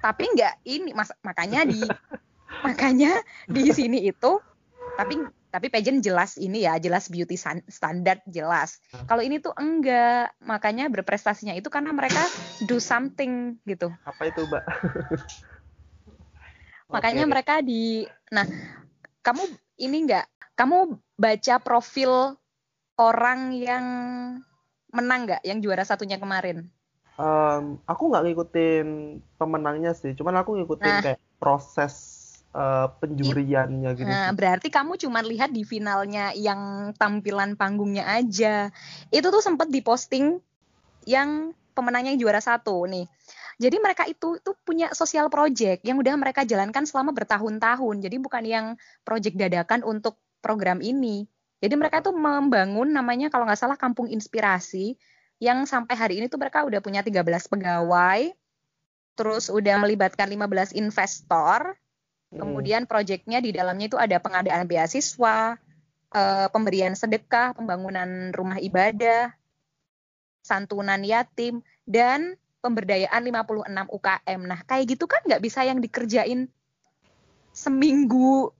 Tapi 0.03 0.25
enggak 0.35 0.55
ini 0.67 0.91
mas, 0.93 1.15
makanya 1.23 1.63
di 1.63 1.81
makanya 2.67 3.23
di 3.49 3.71
sini 3.73 4.05
itu 4.05 4.39
tapi 4.99 5.17
tapi 5.53 5.69
pageant 5.69 6.01
jelas 6.01 6.41
ini 6.41 6.65
ya 6.65 6.81
jelas 6.81 7.13
beauty 7.13 7.37
standard 7.69 8.25
jelas. 8.25 8.81
Kalau 9.05 9.21
ini 9.21 9.37
tuh 9.37 9.53
enggak 9.53 10.33
makanya 10.41 10.89
berprestasinya 10.89 11.53
itu 11.53 11.69
karena 11.69 11.93
mereka 11.93 12.25
do 12.65 12.81
something 12.81 13.61
gitu. 13.69 13.93
Apa 14.09 14.33
itu 14.33 14.49
mbak? 14.49 14.65
Makanya 16.93 17.25
okay. 17.25 17.33
mereka 17.33 17.55
di 17.65 18.05
nah 18.29 18.45
kamu 19.25 19.45
ini 19.81 19.97
enggak 20.09 20.29
kamu 20.57 21.01
baca 21.17 21.57
profil 21.61 22.37
orang 23.01 23.57
yang 23.57 23.85
menang 24.93 25.25
nggak 25.25 25.43
yang 25.45 25.65
juara 25.65 25.85
satunya 25.89 26.21
kemarin? 26.21 26.69
Um, 27.17 27.81
aku 27.89 28.09
nggak 28.09 28.25
ngikutin 28.29 28.89
pemenangnya 29.37 29.93
sih 29.93 30.17
cuman 30.17 30.41
aku 30.41 30.57
ngikutin 30.61 30.93
nah, 30.93 31.01
kayak 31.05 31.21
proses 31.37 31.93
uh, 32.53 32.89
penjuriannya 33.01 33.91
gitu. 33.97 34.09
Nah, 34.09 34.31
berarti 34.33 34.69
kamu 34.69 34.97
cuma 35.01 35.21
lihat 35.25 35.51
di 35.53 35.65
finalnya 35.65 36.33
yang 36.37 36.93
tampilan 36.97 37.57
panggungnya 37.57 38.07
aja. 38.07 38.71
Itu 39.09 39.29
tuh 39.33 39.43
sempat 39.45 39.69
diposting 39.69 40.39
yang 41.09 41.57
pemenangnya 41.73 42.15
yang 42.15 42.21
juara 42.21 42.41
satu 42.41 42.85
nih. 42.87 43.09
Jadi 43.61 43.77
mereka 43.79 44.09
itu 44.09 44.41
tuh 44.41 44.57
punya 44.65 44.91
sosial 44.97 45.29
project 45.29 45.85
yang 45.85 46.01
udah 46.01 46.17
mereka 46.17 46.43
jalankan 46.43 46.83
selama 46.89 47.13
bertahun-tahun. 47.13 47.97
Jadi 48.01 48.17
bukan 48.19 48.45
yang 48.45 48.67
project 49.05 49.37
dadakan 49.39 49.85
untuk 49.87 50.19
program 50.43 50.81
ini. 50.83 51.29
Jadi 51.63 51.75
mereka 51.79 52.03
tuh 52.03 52.11
membangun 52.11 52.91
namanya 52.91 53.31
kalau 53.31 53.47
nggak 53.47 53.61
salah 53.61 53.79
Kampung 53.79 54.11
Inspirasi 54.11 54.99
yang 55.39 55.63
sampai 55.63 55.95
hari 55.95 56.15
ini 56.19 56.27
tuh 56.27 56.39
mereka 56.39 56.67
udah 56.67 56.83
punya 56.83 57.07
13 57.07 57.23
pegawai, 57.51 58.35
terus 59.15 59.47
udah 59.47 59.75
melibatkan 59.79 60.27
15 60.27 60.75
investor. 60.75 61.79
Kemudian 62.33 62.89
proyeknya 62.89 63.45
di 63.45 63.53
dalamnya 63.53 63.93
itu 63.93 63.99
ada 64.01 64.17
pengadaan 64.17 64.65
beasiswa, 64.65 65.61
uh, 66.17 66.47
pemberian 66.49 66.97
sedekah, 66.97 67.53
pembangunan 67.53 68.33
rumah 68.33 68.57
ibadah, 68.57 69.37
santunan 70.41 71.05
yatim, 71.05 71.61
dan 71.85 72.41
pemberdayaan 72.65 73.21
56 73.21 73.91
UKM. 73.91 74.41
Nah, 74.49 74.61
kayak 74.65 74.97
gitu 74.97 75.05
kan 75.05 75.21
nggak 75.29 75.43
bisa 75.45 75.61
yang 75.67 75.83
dikerjain 75.83 76.49
seminggu 77.53 78.55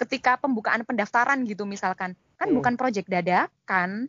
ketika 0.00 0.40
pembukaan 0.40 0.86
pendaftaran 0.88 1.44
gitu 1.44 1.68
misalkan. 1.68 2.16
Kan 2.40 2.54
hmm. 2.54 2.56
bukan 2.62 2.74
proyek 2.80 3.10
dadakan. 3.10 4.08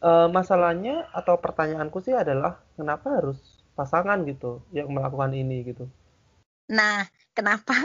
Uh, 0.00 0.30
masalahnya 0.30 1.08
atau 1.12 1.36
pertanyaanku 1.40 2.00
sih 2.04 2.14
adalah 2.14 2.60
kenapa 2.78 3.16
harus 3.16 3.40
pasangan 3.76 4.22
gitu 4.24 4.62
yang 4.72 4.88
melakukan 4.88 5.34
ini 5.36 5.66
gitu? 5.66 5.84
Nah, 6.70 7.04
kenapa 7.36 7.76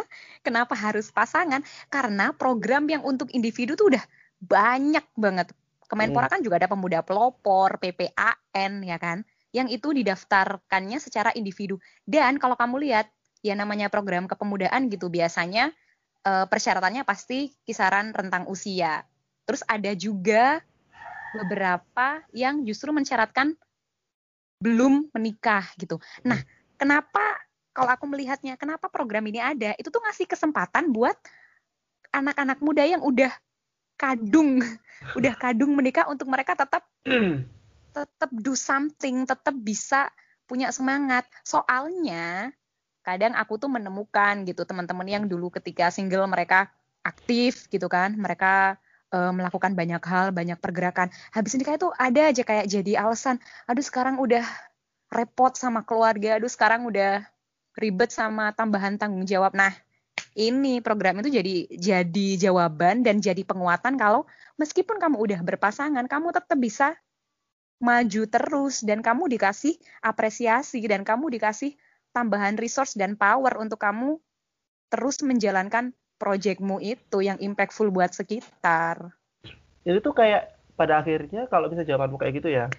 kenapa 0.45 0.73
harus 0.73 1.11
pasangan? 1.11 1.59
Karena 1.91 2.31
program 2.31 2.87
yang 2.87 3.03
untuk 3.03 3.27
individu 3.35 3.75
tuh 3.75 3.91
udah 3.91 4.03
banyak 4.39 5.03
banget. 5.19 5.51
Kemenpora 5.91 6.31
hmm. 6.31 6.33
kan 6.33 6.41
juga 6.41 6.55
ada 6.63 6.71
pemuda 6.71 7.03
pelopor, 7.03 7.75
PPAN 7.77 8.81
ya 8.87 8.95
kan, 8.95 9.27
yang 9.51 9.67
itu 9.67 9.91
didaftarkannya 9.91 11.03
secara 11.03 11.35
individu. 11.35 11.75
Dan 12.07 12.39
kalau 12.39 12.55
kamu 12.55 12.87
lihat 12.87 13.11
ya 13.43 13.59
namanya 13.59 13.91
program 13.91 14.25
kepemudaan 14.31 14.87
gitu 14.87 15.11
biasanya 15.11 15.75
uh, 16.23 16.47
persyaratannya 16.47 17.03
pasti 17.03 17.51
kisaran 17.67 18.15
rentang 18.15 18.47
usia. 18.47 19.03
Terus 19.43 19.67
ada 19.67 19.91
juga 19.97 20.63
beberapa 21.35 22.23
yang 22.31 22.63
justru 22.63 22.91
mensyaratkan 22.95 23.55
belum 24.61 25.09
menikah 25.11 25.65
gitu. 25.75 25.97
Nah, 26.21 26.37
kenapa 26.77 27.19
kalau 27.71 27.91
aku 27.91 28.05
melihatnya 28.07 28.59
kenapa 28.59 28.91
program 28.91 29.23
ini 29.31 29.39
ada? 29.39 29.71
Itu 29.79 29.91
tuh 29.91 30.03
ngasih 30.03 30.27
kesempatan 30.27 30.91
buat 30.91 31.15
anak-anak 32.11 32.59
muda 32.59 32.83
yang 32.83 32.99
udah 32.99 33.31
kadung 33.95 34.59
udah 35.17 35.33
kadung 35.39 35.71
menikah 35.75 36.07
untuk 36.11 36.27
mereka 36.27 36.55
tetap 36.55 36.83
tetap 37.95 38.29
do 38.31 38.55
something 38.55 39.23
tetap 39.23 39.55
bisa 39.55 40.11
punya 40.47 40.71
semangat. 40.75 41.23
Soalnya 41.47 42.51
kadang 43.01 43.33
aku 43.39 43.55
tuh 43.57 43.71
menemukan 43.71 44.43
gitu 44.43 44.67
teman-teman 44.67 45.07
yang 45.07 45.23
dulu 45.25 45.49
ketika 45.49 45.89
single 45.89 46.27
mereka 46.27 46.69
aktif 47.01 47.65
gitu 47.71 47.89
kan 47.89 48.13
mereka 48.13 48.77
uh, 49.09 49.33
melakukan 49.33 49.73
banyak 49.73 50.03
hal 50.03 50.35
banyak 50.35 50.59
pergerakan. 50.59 51.07
Habis 51.31 51.55
nikah 51.55 51.79
itu 51.79 51.87
ada 51.95 52.35
aja 52.35 52.43
kayak 52.43 52.67
jadi 52.67 52.99
alasan 52.99 53.39
aduh 53.63 53.83
sekarang 53.83 54.19
udah 54.19 54.43
repot 55.07 55.55
sama 55.55 55.87
keluarga 55.87 56.39
aduh 56.39 56.51
sekarang 56.51 56.87
udah 56.87 57.23
ribet 57.75 58.11
sama 58.11 58.51
tambahan 58.51 58.99
tanggung 58.99 59.23
jawab. 59.23 59.55
Nah, 59.55 59.71
ini 60.35 60.79
program 60.79 61.19
itu 61.19 61.29
jadi 61.31 61.55
jadi 61.75 62.27
jawaban 62.49 63.03
dan 63.03 63.19
jadi 63.19 63.43
penguatan 63.43 63.99
kalau 63.99 64.23
meskipun 64.55 64.99
kamu 64.99 65.19
udah 65.19 65.39
berpasangan, 65.43 66.07
kamu 66.07 66.31
tetap 66.31 66.57
bisa 66.59 66.95
maju 67.81 68.23
terus 68.29 68.85
dan 68.85 69.01
kamu 69.01 69.25
dikasih 69.37 69.75
apresiasi 70.05 70.85
dan 70.85 71.01
kamu 71.01 71.33
dikasih 71.33 71.73
tambahan 72.13 72.55
resource 72.55 72.93
dan 72.93 73.17
power 73.17 73.57
untuk 73.57 73.81
kamu 73.81 74.21
terus 74.91 75.23
menjalankan 75.25 75.95
proyekmu 76.21 76.77
itu 76.83 77.25
yang 77.25 77.41
impactful 77.41 77.89
buat 77.89 78.13
sekitar. 78.13 79.15
Jadi 79.81 79.97
tuh 79.97 80.13
kayak 80.13 80.53
pada 80.77 81.01
akhirnya 81.01 81.49
kalau 81.49 81.65
bisa 81.73 81.81
jawabanmu 81.81 82.21
kayak 82.21 82.33
gitu 82.37 82.53
ya, 82.53 82.69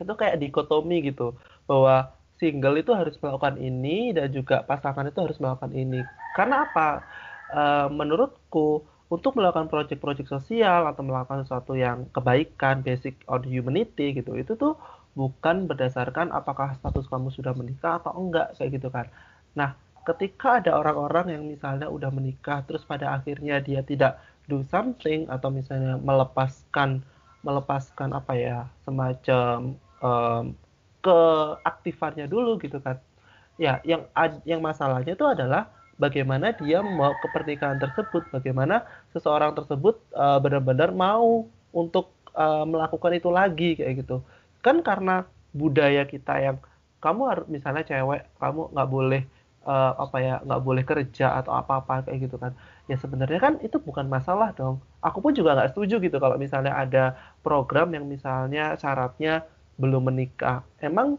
itu 0.00 0.12
kayak 0.16 0.40
dikotomi 0.40 1.12
gitu 1.12 1.36
bahwa 1.68 2.16
single 2.42 2.82
itu 2.82 2.90
harus 2.90 3.14
melakukan 3.22 3.54
ini 3.62 4.10
dan 4.10 4.34
juga 4.34 4.66
pasangan 4.66 5.06
itu 5.06 5.22
harus 5.22 5.38
melakukan 5.38 5.70
ini. 5.70 6.02
Karena 6.34 6.66
apa? 6.66 7.06
Uh, 7.52 7.86
menurutku 7.92 8.82
untuk 9.12 9.36
melakukan 9.36 9.68
proyek-proyek 9.68 10.26
sosial 10.26 10.88
atau 10.88 11.04
melakukan 11.04 11.44
sesuatu 11.46 11.78
yang 11.78 12.08
kebaikan, 12.10 12.82
basic 12.82 13.14
on 13.30 13.44
humanity 13.44 14.16
gitu, 14.16 14.34
itu 14.34 14.56
tuh 14.56 14.74
bukan 15.12 15.68
berdasarkan 15.68 16.32
apakah 16.32 16.72
status 16.80 17.04
kamu 17.12 17.28
sudah 17.28 17.52
menikah 17.52 18.00
atau 18.00 18.16
enggak 18.16 18.56
kayak 18.56 18.80
gitu 18.80 18.88
kan. 18.88 19.06
Nah, 19.52 19.76
ketika 20.08 20.64
ada 20.64 20.80
orang-orang 20.80 21.36
yang 21.36 21.44
misalnya 21.44 21.86
udah 21.92 22.08
menikah 22.08 22.64
terus 22.64 22.82
pada 22.82 23.14
akhirnya 23.14 23.60
dia 23.60 23.84
tidak 23.84 24.18
do 24.50 24.64
something 24.72 25.28
atau 25.30 25.52
misalnya 25.52 26.00
melepaskan 26.00 27.04
melepaskan 27.44 28.16
apa 28.16 28.32
ya 28.34 28.58
semacam 28.82 29.76
um, 30.00 30.56
keaktifannya 31.02 32.30
dulu 32.30 32.56
gitu 32.62 32.78
kan. 32.78 33.02
Ya 33.60 33.82
yang 33.84 34.08
yang 34.48 34.64
masalahnya 34.64 35.12
itu 35.12 35.26
adalah 35.26 35.68
bagaimana 36.00 36.56
dia 36.56 36.80
mau 36.80 37.12
ke 37.20 37.28
pernikahan 37.30 37.76
tersebut 37.76 38.26
bagaimana 38.32 38.86
seseorang 39.12 39.52
tersebut 39.52 40.00
uh, 40.16 40.40
benar-benar 40.40 40.90
mau 40.94 41.46
untuk 41.74 42.14
uh, 42.32 42.64
melakukan 42.64 43.12
itu 43.18 43.28
lagi 43.28 43.76
kayak 43.76 44.06
gitu. 44.06 44.24
Kan 44.64 44.80
karena 44.80 45.28
budaya 45.52 46.08
kita 46.08 46.40
yang 46.40 46.56
kamu 47.02 47.22
harus 47.28 47.46
misalnya 47.50 47.84
cewek 47.84 48.24
kamu 48.38 48.72
nggak 48.72 48.88
boleh 48.88 49.22
uh, 49.66 49.92
apa 49.98 50.16
ya 50.22 50.34
nggak 50.42 50.62
boleh 50.62 50.84
kerja 50.86 51.38
atau 51.42 51.52
apa-apa 51.54 52.08
kayak 52.08 52.30
gitu 52.30 52.36
kan. 52.38 52.54
Ya 52.90 52.96
sebenarnya 52.98 53.38
kan 53.42 53.54
itu 53.62 53.78
bukan 53.78 54.06
masalah 54.06 54.54
dong. 54.54 54.82
Aku 55.02 55.18
pun 55.22 55.34
juga 55.34 55.54
nggak 55.58 55.74
setuju 55.74 55.98
gitu 56.02 56.16
kalau 56.22 56.38
misalnya 56.38 56.74
ada 56.78 57.18
program 57.42 57.90
yang 57.94 58.06
misalnya 58.06 58.74
syaratnya 58.78 59.46
belum 59.82 60.14
menikah. 60.14 60.62
Emang 60.78 61.18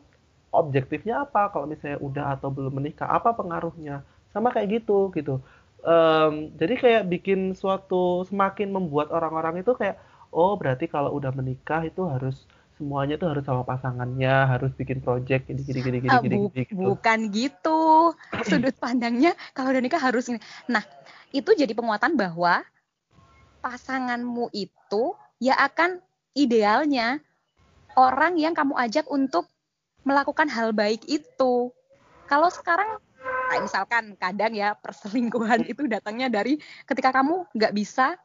objektifnya 0.55 1.27
apa 1.27 1.51
kalau 1.51 1.67
misalnya 1.67 1.99
udah 1.99 2.25
atau 2.39 2.47
belum 2.47 2.79
menikah? 2.79 3.11
Apa 3.11 3.35
pengaruhnya? 3.35 4.07
Sama 4.31 4.55
kayak 4.55 4.81
gitu 4.81 5.11
gitu. 5.11 5.43
Um, 5.83 6.55
jadi 6.55 6.79
kayak 6.79 7.03
bikin 7.11 7.51
suatu 7.59 8.23
semakin 8.23 8.71
membuat 8.71 9.11
orang-orang 9.11 9.59
itu 9.59 9.75
kayak 9.75 9.99
oh 10.31 10.55
berarti 10.55 10.87
kalau 10.87 11.11
udah 11.11 11.35
menikah 11.35 11.83
itu 11.83 12.07
harus 12.07 12.47
semuanya 12.79 13.19
tuh 13.19 13.29
harus 13.29 13.43
sama 13.45 13.67
pasangannya, 13.67 14.49
harus 14.49 14.71
bikin 14.73 15.03
project 15.03 15.45
gini 15.45 15.61
gini 15.61 15.79
gini 15.83 15.97
gini, 16.01 16.09
ah, 16.09 16.21
gini, 16.23 16.35
gini 16.49 16.63
gitu. 16.65 16.83
Bukan 16.95 17.19
gitu. 17.29 18.15
Sudut 18.49 18.75
pandangnya 18.79 19.35
kalau 19.51 19.75
udah 19.75 19.83
nikah 19.83 20.01
harus 20.01 20.31
ini. 20.31 20.39
Nah, 20.71 20.81
itu 21.35 21.53
jadi 21.53 21.71
penguatan 21.75 22.17
bahwa 22.17 22.65
pasanganmu 23.61 24.51
itu 24.51 25.15
ya 25.39 25.55
akan 25.59 26.01
idealnya 26.35 27.21
orang 27.95 28.37
yang 28.37 28.53
kamu 28.53 28.73
ajak 28.77 29.05
untuk 29.09 29.49
melakukan 30.03 30.51
hal 30.51 30.75
baik 30.75 31.05
itu. 31.07 31.71
Kalau 32.27 32.49
sekarang, 32.51 32.99
kayak 33.51 33.63
misalkan 33.63 34.03
kadang 34.19 34.53
ya 34.55 34.75
perselingkuhan 34.75 35.63
itu 35.71 35.87
datangnya 35.87 36.27
dari 36.31 36.59
ketika 36.87 37.13
kamu 37.13 37.47
nggak 37.55 37.73
bisa 37.75 38.17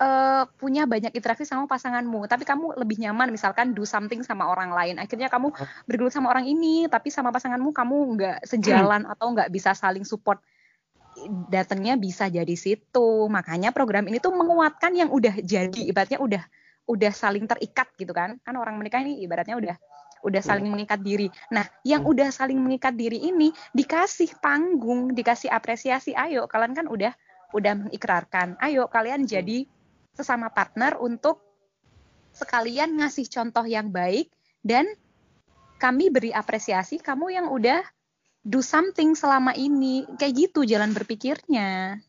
uh, 0.00 0.44
punya 0.56 0.84
banyak 0.84 1.12
interaksi 1.12 1.44
sama 1.44 1.68
pasanganmu, 1.68 2.28
tapi 2.28 2.44
kamu 2.48 2.76
lebih 2.80 3.00
nyaman 3.02 3.32
misalkan 3.32 3.72
do 3.76 3.84
something 3.84 4.22
sama 4.24 4.48
orang 4.48 4.72
lain. 4.72 4.96
Akhirnya 5.00 5.28
kamu 5.28 5.52
bergelut 5.84 6.12
sama 6.12 6.32
orang 6.32 6.48
ini, 6.48 6.88
tapi 6.88 7.12
sama 7.12 7.32
pasanganmu 7.32 7.72
kamu 7.72 7.96
nggak 8.16 8.38
sejalan 8.48 9.04
atau 9.08 9.32
nggak 9.32 9.50
bisa 9.52 9.72
saling 9.76 10.04
support. 10.04 10.40
datangnya 11.48 11.96
bisa 11.96 12.28
jadi 12.28 12.52
situ. 12.52 13.08
Makanya 13.32 13.72
program 13.72 14.04
ini 14.04 14.20
tuh 14.20 14.36
menguatkan 14.36 14.92
yang 14.92 15.08
udah 15.08 15.40
jadi, 15.40 15.88
ibaratnya 15.88 16.20
udah 16.20 16.44
udah 16.86 17.12
saling 17.12 17.44
terikat 17.46 17.90
gitu 17.98 18.14
kan. 18.14 18.38
Kan 18.42 18.54
orang 18.58 18.78
menikah 18.78 19.02
ini 19.02 19.22
ibaratnya 19.22 19.58
udah 19.58 19.76
udah 20.26 20.42
saling 20.42 20.66
mengikat 20.66 21.02
diri. 21.06 21.30
Nah, 21.54 21.62
yang 21.86 22.02
udah 22.02 22.34
saling 22.34 22.58
mengikat 22.58 22.98
diri 22.98 23.30
ini 23.30 23.54
dikasih 23.70 24.42
panggung, 24.42 25.14
dikasih 25.14 25.52
apresiasi. 25.52 26.16
Ayo, 26.16 26.50
kalian 26.50 26.74
kan 26.74 26.86
udah 26.90 27.14
udah 27.54 27.74
mengikrarkan. 27.86 28.58
Ayo 28.58 28.90
kalian 28.90 29.28
jadi 29.28 29.68
sesama 30.16 30.50
partner 30.50 30.98
untuk 30.98 31.44
sekalian 32.36 33.00
ngasih 33.00 33.28
contoh 33.28 33.64
yang 33.64 33.92
baik 33.92 34.32
dan 34.60 34.88
kami 35.76 36.08
beri 36.08 36.32
apresiasi 36.32 37.00
kamu 37.00 37.32
yang 37.32 37.46
udah 37.52 37.80
do 38.44 38.60
something 38.64 39.12
selama 39.16 39.56
ini 39.56 40.04
kayak 40.20 40.48
gitu 40.48 40.68
jalan 40.68 40.92
berpikirnya 40.92 42.00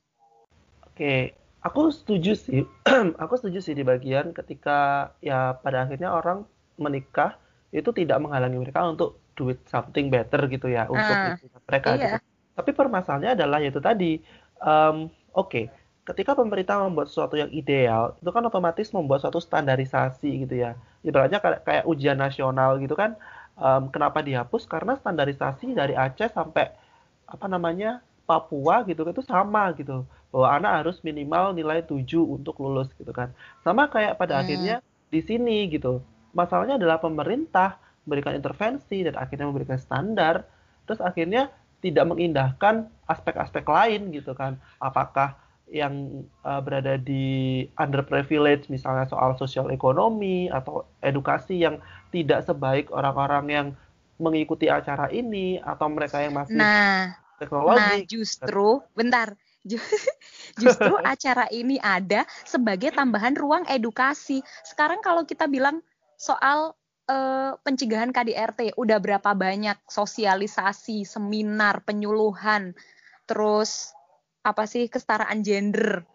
oke 0.84 1.36
aku 1.62 1.90
setuju 1.90 2.38
sih 2.38 2.62
aku 3.22 3.34
setuju 3.40 3.60
sih 3.64 3.74
di 3.74 3.84
bagian 3.84 4.32
ketika 4.34 5.12
ya 5.24 5.58
pada 5.58 5.86
akhirnya 5.86 6.14
orang 6.14 6.46
menikah 6.78 7.38
itu 7.74 7.90
tidak 7.92 8.22
menghalangi 8.22 8.58
mereka 8.62 8.88
untuk 8.88 9.20
do 9.38 9.54
it 9.54 9.62
something 9.70 10.10
better 10.10 10.50
gitu 10.50 10.70
ya 10.72 10.90
untuk 10.90 11.14
uh, 11.14 11.36
mereka 11.68 11.90
iya. 11.94 12.02
gitu. 12.02 12.16
tapi 12.58 12.70
permasalahannya 12.74 13.32
adalah 13.38 13.58
yaitu 13.62 13.82
tadi 13.82 14.22
um, 14.62 15.12
oke 15.34 15.50
okay, 15.52 15.66
ketika 16.08 16.34
pemerintah 16.34 16.80
membuat 16.82 17.12
sesuatu 17.12 17.36
yang 17.36 17.52
ideal 17.52 18.16
itu 18.18 18.30
kan 18.32 18.44
otomatis 18.48 18.90
membuat 18.96 19.22
suatu 19.22 19.44
standarisasi 19.44 20.48
gitu 20.48 20.56
ya 20.58 20.80
ibaratnya 21.04 21.44
kayak, 21.44 21.62
kayak 21.68 21.84
ujian 21.86 22.18
nasional 22.18 22.80
gitu 22.80 22.96
kan 22.96 23.20
um, 23.60 23.92
kenapa 23.92 24.24
dihapus 24.24 24.66
karena 24.66 24.96
standarisasi 24.96 25.76
dari 25.76 25.94
Aceh 25.94 26.32
sampai 26.32 26.72
apa 27.28 27.46
namanya 27.52 28.00
Papua 28.24 28.84
gitu 28.88 29.08
itu 29.08 29.24
sama 29.24 29.72
gitu 29.76 30.08
bahwa 30.34 30.48
anak 30.60 30.72
harus 30.84 30.98
minimal 31.02 31.56
nilai 31.56 31.84
7 31.84 32.04
untuk 32.20 32.60
lulus 32.60 32.92
gitu 33.00 33.10
kan 33.16 33.32
sama 33.64 33.88
kayak 33.88 34.20
pada 34.20 34.38
hmm. 34.38 34.42
akhirnya 34.44 34.76
di 35.08 35.22
sini 35.24 35.72
gitu 35.72 36.04
masalahnya 36.36 36.76
adalah 36.76 37.00
pemerintah 37.00 37.80
memberikan 38.04 38.36
intervensi 38.36 39.04
dan 39.08 39.16
akhirnya 39.16 39.48
memberikan 39.48 39.80
standar 39.80 40.44
terus 40.88 41.00
akhirnya 41.00 41.52
tidak 41.80 42.10
mengindahkan 42.10 42.90
aspek-aspek 43.08 43.64
lain 43.64 44.12
gitu 44.12 44.36
kan 44.36 44.60
apakah 44.80 45.40
yang 45.68 46.24
uh, 46.48 46.64
berada 46.64 46.96
di 46.96 47.68
underprivileged 47.76 48.72
misalnya 48.72 49.04
soal 49.12 49.36
sosial 49.36 49.68
ekonomi 49.68 50.48
atau 50.48 50.88
edukasi 51.04 51.60
yang 51.60 51.84
tidak 52.16 52.48
sebaik 52.48 52.88
orang-orang 52.96 53.46
yang 53.52 53.68
mengikuti 54.18 54.72
acara 54.72 55.12
ini 55.12 55.60
atau 55.60 55.92
mereka 55.92 56.24
yang 56.24 56.34
masih 56.34 56.58
nah, 56.58 57.14
teknologi. 57.38 57.78
Nah, 57.78 57.98
justru 58.08 58.82
bentar. 58.96 59.38
Justru 60.58 60.94
acara 61.14 61.46
ini 61.54 61.78
ada 61.82 62.26
sebagai 62.44 62.94
tambahan 62.94 63.38
ruang 63.38 63.64
edukasi. 63.70 64.42
Sekarang 64.66 65.00
kalau 65.00 65.24
kita 65.24 65.46
bilang 65.46 65.82
soal 66.18 66.74
uh, 67.08 67.56
pencegahan 67.62 68.10
KDRT, 68.12 68.76
udah 68.76 68.98
berapa 68.98 69.32
banyak 69.38 69.78
sosialisasi, 69.86 71.06
seminar, 71.06 71.86
penyuluhan, 71.86 72.74
terus 73.30 73.94
apa 74.42 74.64
sih 74.64 74.88
kesetaraan 74.88 75.44
gender 75.44 76.08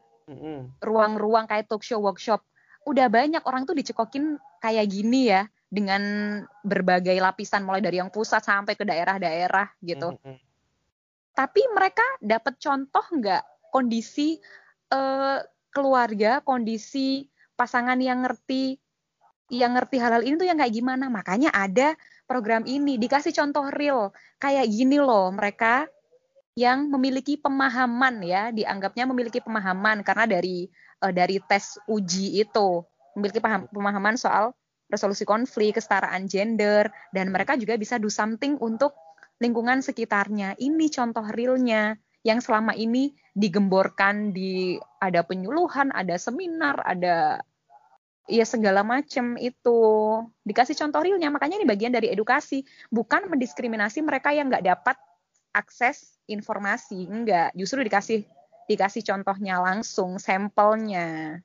ruang-ruang 0.80 1.44
kayak 1.44 1.68
talk 1.68 1.84
show 1.84 2.00
workshop 2.00 2.40
udah 2.88 3.06
banyak 3.06 3.42
orang 3.46 3.62
tuh 3.62 3.76
dicekokin 3.76 4.40
kayak 4.58 4.90
gini 4.90 5.30
ya 5.30 5.46
dengan 5.68 6.02
berbagai 6.66 7.14
lapisan 7.20 7.62
mulai 7.62 7.84
dari 7.84 8.02
yang 8.02 8.11
pusat 8.11 8.42
sampai 8.42 8.75
ke 8.75 8.82
daerah-daerah 8.82 9.70
gitu 9.84 10.16
mm-hmm. 10.16 10.37
tapi 11.37 11.62
mereka 11.70 12.04
dapat 12.18 12.58
contoh 12.58 13.04
nggak 13.12 13.42
kondisi 13.73 14.37
uh, 14.93 15.41
keluarga 15.73 16.45
kondisi 16.45 17.33
pasangan 17.57 17.97
yang 17.97 18.21
ngerti 18.23 18.76
yang 19.52 19.76
ngerti 19.76 19.97
hal-hal 20.00 20.25
ini 20.25 20.37
tuh 20.37 20.49
yang 20.49 20.61
kayak 20.61 20.73
gimana. 20.73 21.09
Makanya 21.09 21.53
ada 21.53 21.96
program 22.29 22.64
ini. 22.68 23.01
Dikasih 23.01 23.33
contoh 23.33 23.68
real. 23.73 24.12
Kayak 24.37 24.68
gini 24.68 25.01
loh 25.01 25.33
mereka 25.33 25.88
yang 26.53 26.92
memiliki 26.92 27.40
pemahaman 27.40 28.20
ya, 28.20 28.53
dianggapnya 28.53 29.09
memiliki 29.09 29.40
pemahaman 29.40 30.05
karena 30.05 30.29
dari 30.29 30.68
uh, 31.01 31.12
dari 31.12 31.40
tes 31.44 31.81
uji 31.88 32.40
itu. 32.40 32.85
Memiliki 33.16 33.40
paham, 33.44 33.68
pemahaman 33.68 34.16
soal 34.16 34.57
resolusi 34.88 35.25
konflik, 35.25 35.77
kesetaraan 35.81 36.29
gender 36.29 36.88
dan 37.12 37.33
mereka 37.33 37.57
juga 37.57 37.77
bisa 37.81 37.96
do 37.96 38.12
something 38.12 38.61
untuk 38.61 38.92
lingkungan 39.40 39.81
sekitarnya. 39.81 40.57
Ini 40.61 40.87
contoh 40.92 41.25
realnya 41.29 41.96
yang 42.22 42.38
selama 42.38 42.74
ini 42.78 43.14
digemborkan 43.35 44.30
di 44.30 44.78
ada 45.02 45.26
penyuluhan, 45.26 45.90
ada 45.90 46.14
seminar, 46.18 46.78
ada 46.87 47.42
ya 48.30 48.46
segala 48.46 48.87
macam 48.87 49.35
itu. 49.38 49.80
Dikasih 50.46 50.78
contoh 50.78 51.02
realnya 51.02 51.30
makanya 51.35 51.58
ini 51.58 51.66
bagian 51.66 51.90
dari 51.90 52.14
edukasi. 52.14 52.62
Bukan 52.94 53.26
mendiskriminasi 53.26 54.02
mereka 54.06 54.30
yang 54.30 54.50
nggak 54.50 54.66
dapat 54.66 54.96
akses 55.52 56.16
informasi 56.30 57.04
enggak 57.11 57.52
justru 57.52 57.85
dikasih 57.85 58.24
dikasih 58.70 59.02
contohnya 59.04 59.61
langsung 59.61 60.16
sampelnya. 60.16 61.42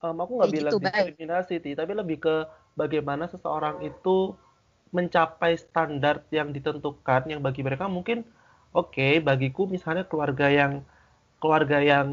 Um, 0.00 0.16
aku 0.20 0.40
nggak 0.40 0.52
bilang 0.52 0.72
gitu, 0.72 0.78
diskriminasi 0.82 1.54
ti 1.60 1.72
tapi 1.72 1.92
lebih 1.96 2.20
ke 2.20 2.34
bagaimana 2.76 3.28
seseorang 3.28 3.80
itu 3.84 4.36
mencapai 4.92 5.56
standar 5.56 6.24
yang 6.32 6.52
ditentukan 6.52 7.26
yang 7.28 7.40
bagi 7.42 7.60
mereka 7.64 7.88
mungkin 7.90 8.24
oke 8.76 8.92
okay, 8.92 9.12
bagiku 9.28 9.64
misalnya 9.74 10.04
keluarga 10.10 10.46
yang 10.52 10.72
keluarga 11.40 11.78
yang 11.80 12.08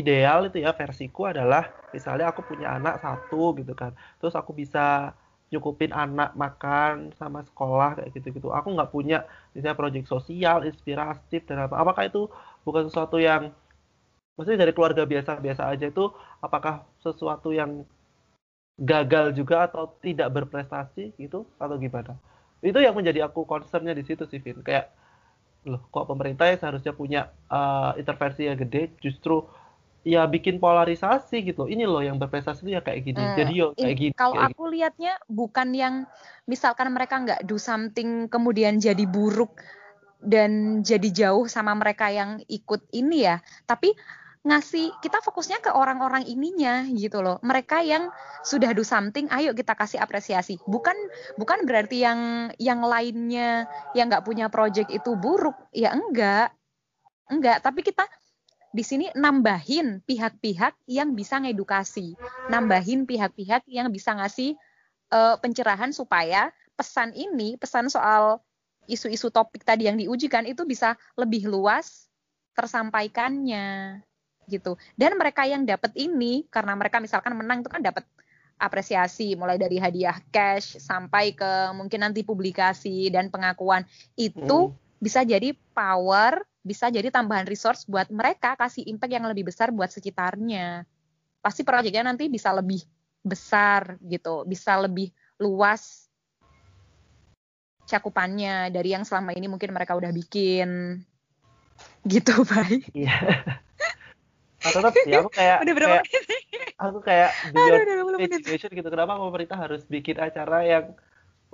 ideal 0.00 0.46
itu 0.46 0.62
ya 0.62 0.70
versiku 0.80 1.26
adalah 1.32 1.74
misalnya 1.90 2.30
aku 2.30 2.40
punya 2.46 2.76
anak 2.76 3.02
satu 3.04 3.56
gitu 3.58 3.72
kan 3.74 3.92
terus 4.20 4.34
aku 4.40 4.52
bisa 4.54 5.12
nyukupin 5.48 5.92
anak 5.96 6.36
makan 6.36 7.12
sama 7.16 7.40
sekolah 7.40 7.96
kayak 7.96 8.12
gitu-gitu. 8.12 8.52
Aku 8.52 8.68
nggak 8.76 8.92
punya 8.92 9.24
misalnya 9.56 9.76
proyek 9.80 10.04
sosial, 10.04 10.64
inspiratif 10.68 11.40
dan 11.48 11.64
apa. 11.64 11.80
Apakah 11.80 12.04
itu 12.04 12.28
bukan 12.68 12.92
sesuatu 12.92 13.16
yang 13.16 13.48
maksudnya 14.36 14.68
dari 14.68 14.72
keluarga 14.76 15.08
biasa-biasa 15.08 15.72
aja 15.72 15.88
itu 15.88 16.04
apakah 16.44 16.84
sesuatu 17.00 17.50
yang 17.50 17.82
gagal 18.78 19.34
juga 19.34 19.66
atau 19.66 19.90
tidak 20.04 20.28
berprestasi 20.30 21.16
gitu 21.16 21.48
atau 21.56 21.76
gimana? 21.80 22.14
Itu 22.60 22.78
yang 22.84 22.92
menjadi 22.94 23.26
aku 23.26 23.48
concernnya 23.48 23.96
di 23.96 24.04
situ 24.04 24.28
sih 24.28 24.38
Vin. 24.44 24.60
Kayak 24.60 24.92
loh 25.68 25.84
kok 25.92 26.08
pemerintah 26.08 26.48
yang 26.48 26.58
seharusnya 26.58 26.92
punya 26.96 27.20
uh, 27.52 27.92
intervensi 28.00 28.48
yang 28.48 28.56
gede 28.56 28.96
justru 29.04 29.44
ya 30.06 30.24
bikin 30.24 30.56
polarisasi 30.56 31.44
gitu. 31.44 31.68
Ini 31.68 31.84
loh 31.84 32.00
yang 32.00 32.16
berprestasi 32.16 32.64
itu 32.64 32.70
ya 32.72 32.80
kayak 32.80 33.00
gini. 33.04 33.20
Hmm. 33.20 33.36
Jadi 33.36 33.52
yo 33.52 33.66
kayak 33.76 33.96
gini. 34.00 34.12
Kalau 34.16 34.36
aku 34.40 34.72
gini. 34.72 34.74
lihatnya 34.80 35.14
bukan 35.28 35.68
yang 35.76 35.94
misalkan 36.48 36.88
mereka 36.94 37.20
nggak 37.20 37.44
do 37.44 37.60
something 37.60 38.30
kemudian 38.32 38.80
jadi 38.80 39.04
buruk 39.04 39.60
dan 40.18 40.82
jadi 40.82 41.08
jauh 41.12 41.46
sama 41.46 41.76
mereka 41.76 42.08
yang 42.08 42.40
ikut 42.48 42.88
ini 42.96 43.28
ya. 43.28 43.44
Tapi 43.68 43.92
ngasih 44.46 44.94
kita 45.02 45.18
fokusnya 45.22 45.58
ke 45.58 45.70
orang-orang 45.74 46.26
ininya 46.26 46.86
gitu 46.94 47.22
loh. 47.22 47.42
Mereka 47.42 47.82
yang 47.82 48.10
sudah 48.46 48.70
do 48.74 48.86
something, 48.86 49.26
ayo 49.34 49.52
kita 49.54 49.74
kasih 49.74 49.98
apresiasi. 49.98 50.58
Bukan 50.66 50.94
bukan 51.36 51.66
berarti 51.66 52.02
yang 52.02 52.50
yang 52.58 52.80
lainnya 52.82 53.66
yang 53.92 54.06
nggak 54.10 54.24
punya 54.24 54.46
project 54.50 54.90
itu 54.90 55.18
buruk. 55.18 55.56
Ya 55.74 55.94
enggak. 55.94 56.54
Enggak, 57.28 57.60
tapi 57.60 57.84
kita 57.84 58.08
di 58.72 58.84
sini 58.84 59.08
nambahin 59.12 60.00
pihak-pihak 60.04 60.76
yang 60.88 61.12
bisa 61.12 61.40
ngedukasi, 61.40 62.16
nambahin 62.48 63.04
pihak-pihak 63.04 63.68
yang 63.68 63.92
bisa 63.92 64.16
ngasih 64.16 64.56
uh, 65.12 65.36
pencerahan 65.40 65.92
supaya 65.92 66.52
pesan 66.76 67.12
ini, 67.12 67.60
pesan 67.60 67.92
soal 67.92 68.40
isu-isu 68.88 69.28
topik 69.28 69.64
tadi 69.64 69.84
yang 69.84 70.00
diujikan 70.00 70.48
itu 70.48 70.64
bisa 70.64 70.96
lebih 71.20 71.44
luas 71.48 72.08
tersampaikannya 72.56 74.00
gitu. 74.48 74.80
Dan 74.96 75.14
mereka 75.20 75.44
yang 75.44 75.68
dapat 75.68 75.92
ini 75.94 76.48
karena 76.48 76.72
mereka 76.74 76.98
misalkan 76.98 77.36
menang 77.36 77.60
itu 77.60 77.70
kan 77.70 77.84
dapat 77.84 78.02
apresiasi 78.58 79.38
mulai 79.38 79.54
dari 79.54 79.78
hadiah 79.78 80.18
cash 80.34 80.82
sampai 80.82 81.30
ke 81.36 81.70
mungkin 81.78 82.02
nanti 82.02 82.26
publikasi 82.26 83.06
dan 83.06 83.30
pengakuan 83.30 83.86
itu 84.18 84.74
hmm. 84.74 84.98
bisa 84.98 85.22
jadi 85.22 85.54
power 85.70 86.42
bisa 86.68 86.92
jadi 86.92 87.08
tambahan 87.08 87.48
resource 87.48 87.88
buat 87.88 88.12
mereka 88.12 88.52
kasih 88.58 88.84
impact 88.84 89.12
yang 89.14 89.24
lebih 89.24 89.48
besar 89.48 89.72
buat 89.72 89.88
sekitarnya. 89.88 90.84
Pasti 91.40 91.64
proyeknya 91.64 92.12
nanti 92.12 92.28
bisa 92.28 92.52
lebih 92.52 92.84
besar 93.24 93.96
gitu, 94.04 94.44
bisa 94.44 94.76
lebih 94.76 95.08
luas 95.40 96.10
cakupannya 97.88 98.68
dari 98.68 98.92
yang 98.92 99.08
selama 99.08 99.32
ini 99.32 99.48
mungkin 99.48 99.72
mereka 99.72 99.96
udah 99.96 100.12
bikin 100.12 101.00
gitu 102.04 102.44
baik. 102.44 102.92
Iya. 102.92 103.16
Nah, 104.58 104.70
tetap 104.74 104.92
sih 104.94 105.14
aku 105.14 105.30
kayak, 105.30 105.56
udah 105.62 105.74
kayak 105.78 106.04
aku 106.78 106.98
kayak 107.02 107.30
beyond 107.54 107.82
Aduh, 107.86 108.26
education 108.26 108.70
gitu. 108.74 108.88
Kenapa 108.90 109.14
pemerintah 109.18 109.58
harus 109.58 109.82
bikin 109.86 110.18
acara 110.18 110.66
yang 110.66 110.84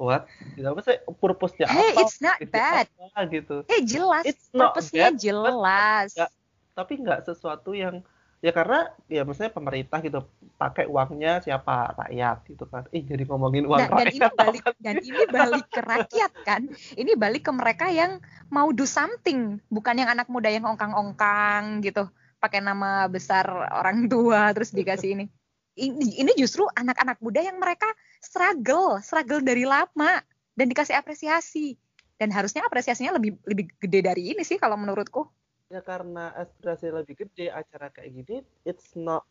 what? 0.01 0.25
Apa 0.57 0.81
sih? 0.81 0.97
Purpose-nya 1.21 1.69
hey, 1.69 1.93
apa? 1.93 2.01
it's 2.01 2.19
not 2.25 2.39
bad. 2.49 2.87
apa, 2.89 3.21
gitu. 3.29 3.57
Eh 3.69 3.81
jelas. 3.85 4.25
It's 4.25 4.49
purpose-nya 4.49 5.13
bad, 5.13 5.21
jelas. 5.21 6.09
nggak- 6.17 6.35
tapi 6.75 6.93
nggak 6.99 7.21
sesuatu 7.29 7.71
yang 7.71 8.03
ya 8.45 8.53
karena 8.53 8.93
ya 9.09 9.25
maksudnya 9.25 9.55
pemerintah 9.55 10.05
gitu 10.05 10.21
pakai 10.57 10.89
uangnya 10.89 11.45
siapa? 11.45 11.93
Rakyat 11.97 12.39
gitu 12.49 12.65
kan. 12.65 12.89
Eh 12.89 13.05
jadi 13.05 13.29
ngomongin 13.29 13.69
uang 13.69 13.85
Nah, 13.85 13.89
dan 14.01 14.09
ini 14.09 14.21
rakyat 14.25 14.33
balik 14.41 14.63
apa 14.65 14.79
dan 14.81 14.97
ini 15.05 15.23
balik 15.29 15.67
ke 15.69 15.81
rakyat 15.85 16.33
kan. 16.41 16.63
Ini 16.97 17.13
balik 17.21 17.43
ke 17.49 17.53
mereka 17.53 17.87
yang 17.93 18.17
mau 18.49 18.73
do 18.73 18.89
something, 18.89 19.61
bukan 19.69 19.95
yang 20.01 20.09
anak 20.09 20.29
muda 20.33 20.49
yang 20.49 20.65
ongkang-ongkang 20.65 21.85
gitu, 21.85 22.09
pakai 22.45 22.61
nama 22.61 23.09
besar 23.09 23.49
orang 23.73 24.05
tua 24.13 24.53
terus 24.53 24.69
dikasih 24.69 25.17
ini. 25.17 25.27
Ini, 25.75 26.23
ini 26.23 26.33
justru 26.37 26.69
anak-anak 26.77 27.19
muda 27.19 27.41
yang 27.41 27.57
mereka 27.59 27.89
struggle, 28.21 29.01
struggle 29.01 29.41
dari 29.41 29.65
lama 29.65 30.21
dan 30.53 30.67
dikasih 30.69 30.95
apresiasi. 30.95 31.75
Dan 32.15 32.31
harusnya 32.31 32.63
apresiasinya 32.63 33.17
lebih 33.19 33.41
lebih 33.43 33.73
gede 33.83 34.01
dari 34.05 34.23
ini 34.37 34.45
sih 34.47 34.61
kalau 34.61 34.77
menurutku. 34.77 35.27
ya 35.73 35.81
karena 35.81 36.31
aspirasi 36.39 36.93
lebih 36.93 37.25
gede 37.25 37.51
acara 37.51 37.89
kayak 37.91 38.13
gini 38.15 38.37
it's 38.69 38.95
not 38.95 39.25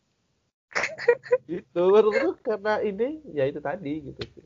gitu 1.48 1.82
menurutku 1.88 2.36
karena 2.42 2.82
ini 2.84 3.22
ya 3.32 3.48
itu 3.48 3.62
tadi 3.62 4.12
gitu 4.12 4.22
sih 4.34 4.44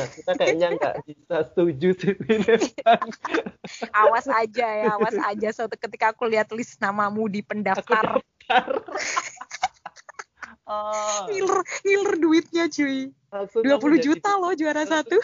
ya 0.00 0.06
kita 0.08 0.32
kayaknya 0.34 0.68
nggak 0.80 0.94
bisa 1.04 1.36
setuju 1.52 1.88
sih 1.92 2.14
ini 2.16 2.54
Awas 3.92 4.26
aja 4.26 4.66
ya, 4.66 4.96
awas 4.96 5.16
aja 5.20 5.48
suatu 5.52 5.76
ketika 5.76 6.16
aku 6.16 6.24
lihat 6.24 6.48
list 6.56 6.80
namamu 6.80 7.28
di 7.28 7.44
pendaftar, 7.44 8.18
oh, 10.66 11.28
ngiler 11.28 11.60
ngiler 11.84 12.14
duitnya 12.16 12.64
cuy. 12.72 13.12
langsung 13.30 13.62
20 13.62 13.76
kamu 13.78 13.86
jadi- 13.94 14.04
juta 14.10 14.30
loh 14.40 14.52
juara 14.56 14.82
satu. 14.88 15.16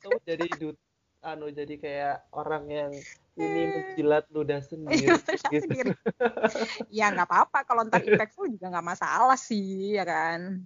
kamu 0.00 0.18
jadi 0.24 0.46
dut 0.56 0.76
anu 1.20 1.52
jadi 1.52 1.74
kayak 1.76 2.16
orang 2.32 2.64
yang 2.72 2.92
ini 3.36 3.62
menjilat 3.76 4.24
ludah 4.32 4.64
sendiri 4.64 5.12
gitu. 5.12 5.32
sendiri. 5.44 5.92
ya 6.98 7.12
nggak 7.12 7.28
apa-apa 7.28 7.58
kalau 7.68 7.84
ntar 7.84 8.00
impactful 8.00 8.48
juga 8.48 8.72
nggak 8.72 8.86
masalah 8.96 9.36
sih 9.36 9.98
ya 10.00 10.04
kan. 10.08 10.64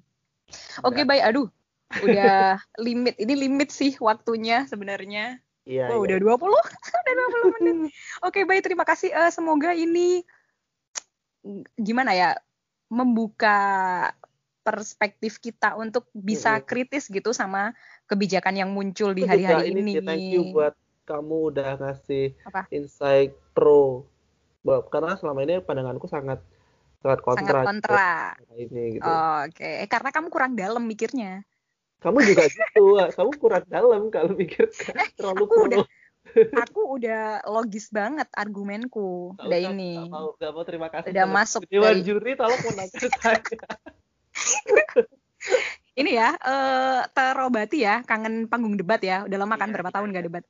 Oke 0.87 1.03
Nggak. 1.03 1.09
baik, 1.11 1.23
aduh 1.35 1.49
udah 1.93 2.59
limit 2.81 3.15
ini 3.21 3.35
limit 3.49 3.71
sih 3.71 3.95
waktunya 4.01 4.67
sebenarnya. 4.67 5.39
iya 5.65 5.89
Oh, 5.93 6.03
iya. 6.05 6.17
udah 6.17 6.37
20 6.37 6.53
udah 7.03 7.13
20 7.15 7.55
menit. 7.61 7.77
Oke 8.25 8.45
baik 8.45 8.65
terima 8.65 8.85
kasih 8.85 9.13
Eh, 9.13 9.31
semoga 9.33 9.73
ini 9.73 10.25
gimana 11.77 12.17
ya 12.17 12.31
membuka 12.89 13.59
perspektif 14.65 15.37
kita 15.45 15.77
untuk 15.77 16.09
bisa 16.17 16.57
Mm-mm. 16.57 16.65
kritis 16.65 17.13
gitu 17.13 17.37
sama 17.37 17.77
kebijakan 18.09 18.57
yang 18.57 18.71
muncul 18.73 19.13
di 19.13 19.29
hari-hari 19.29 19.77
ini. 19.77 20.01
sih, 20.01 20.05
thank 20.05 20.25
you 20.33 20.49
buat 20.57 20.73
kamu 21.05 21.53
udah 21.53 21.77
ngasih 21.85 22.33
Apa? 22.49 22.65
insight 22.73 23.37
pro 23.53 24.09
karena 24.89 25.21
selama 25.21 25.45
ini 25.45 25.61
pandanganku 25.61 26.09
sangat 26.09 26.41
sangat 27.05 27.21
kontra 27.21 27.45
Sangat 27.45 27.65
kontra. 27.69 28.09
ini 28.57 28.97
gitu 28.97 29.05
Oke, 29.45 29.85
karena 29.93 30.09
kamu 30.09 30.29
kurang 30.33 30.57
dalam 30.57 30.81
mikirnya. 30.89 31.45
Kamu 32.05 32.19
juga 32.29 32.45
gitu 32.47 32.83
kamu 33.17 33.31
kurang 33.41 33.65
dalam 33.67 34.13
kalau 34.13 34.37
mikir 34.37 34.69
terlalu 35.17 35.49
aku 35.49 35.57
udah- 35.65 35.89
Aku 36.35 36.99
udah 36.99 37.45
logis 37.47 37.93
banget 37.95 38.27
argumenku. 38.35 39.37
Nggak 39.39 39.45
Udah 39.45 39.59
usah, 39.61 39.71
ini. 39.71 39.93
nggak 39.95 40.11
mau, 40.11 40.29
nggak 40.35 40.53
mau 40.57 40.65
terima 40.67 40.89
kasih 40.91 41.11
Udah 41.15 41.27
masuk 41.31 41.61
Dewan 41.69 41.95
dari- 41.95 42.05
juri 42.07 42.33
tolong 42.35 42.61
menangkan 42.65 43.11
saya 43.23 43.43
Ini 45.95 46.11
ya, 46.11 46.31
eh 46.35 47.01
terobati 47.15 47.87
ya, 47.87 48.03
kangen 48.03 48.51
panggung 48.51 48.75
debat 48.75 48.99
ya. 48.99 49.23
Udah 49.23 49.39
lama 49.39 49.55
kan 49.55 49.71
Iya, 49.71 49.75
berapa 49.79 49.91
iya, 49.91 49.95
tahun 49.95 50.07
iya. 50.07 50.13
nggak 50.17 50.27
debat. 50.27 50.45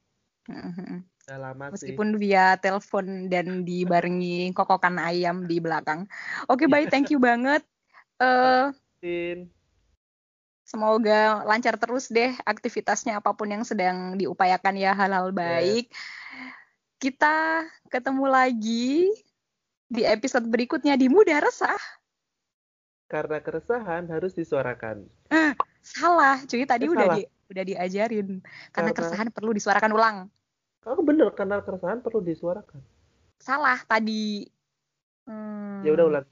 Mhm. 0.48 0.96
udah 1.24 1.38
lama 1.40 1.64
sih 1.64 1.72
Meskipun 1.72 2.08
via 2.16 2.46
telepon 2.56 3.06
dan 3.28 3.46
dibarengi 3.64 4.52
kokokan 4.52 4.96
ayam 4.96 5.44
di 5.44 5.60
belakang. 5.60 6.08
Oke, 6.48 6.64
baik, 6.64 6.88
thank 6.88 7.12
you 7.12 7.20
banget. 7.20 7.60
Eh 8.22 8.72
Tin. 9.02 9.52
Semoga 10.74 11.46
lancar 11.46 11.78
terus 11.78 12.10
deh 12.10 12.34
aktivitasnya 12.42 13.22
apa 13.22 13.30
pun 13.30 13.46
yang 13.46 13.62
sedang 13.62 14.18
diupayakan 14.18 14.74
ya 14.74 14.90
hal-hal 14.90 15.30
baik. 15.30 15.86
Kita 16.98 17.62
ketemu 17.86 18.26
lagi 18.26 19.06
di 19.86 20.02
episode 20.02 20.42
berikutnya 20.44 20.98
di 20.98 21.06
Muda 21.06 21.38
Resah. 21.38 21.78
karena 23.04 23.38
keresahan 23.38 24.10
harus 24.10 24.34
disuarakan 24.34 25.06
Salah, 25.78 26.40
cuy 26.42 26.64
tadi 26.64 26.88
Eh, 26.88 26.90
udah 26.90 27.06
salah. 27.06 27.16
di 27.16 27.22
udah 27.46 27.62
diajarin. 27.62 28.28
Karena 28.40 28.90
Karena- 28.90 28.90
keresahan 28.90 29.28
perlu 29.30 29.54
disuarakan 29.54 29.92
ulang. 29.92 30.16
kamu 30.80 31.00
bener 31.04 31.28
karena 31.30 31.60
keresahan 31.60 32.00
perlu 32.00 32.18
disuarakan 32.18 32.80
Salah 33.38 33.78
tadi. 33.84 34.48
Hmm, 35.28 35.80
ya 35.80 35.94
udah 35.94 36.06
ulang 36.10 36.26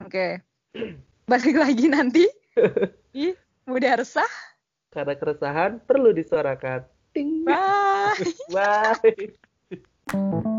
Oke. 0.00 0.40
Balik 1.30 1.56
lagi 1.58 1.86
nanti. 1.86 2.24
Ih, 3.12 3.34
Muda 3.64 3.96
Resah. 3.96 4.28
karena 4.94 5.18
keresahan 5.18 5.82
perlu 5.82 6.14
disuarakan 6.14 6.86
ting 7.10 7.42
Bye. 7.42 8.30
bye 8.46 9.34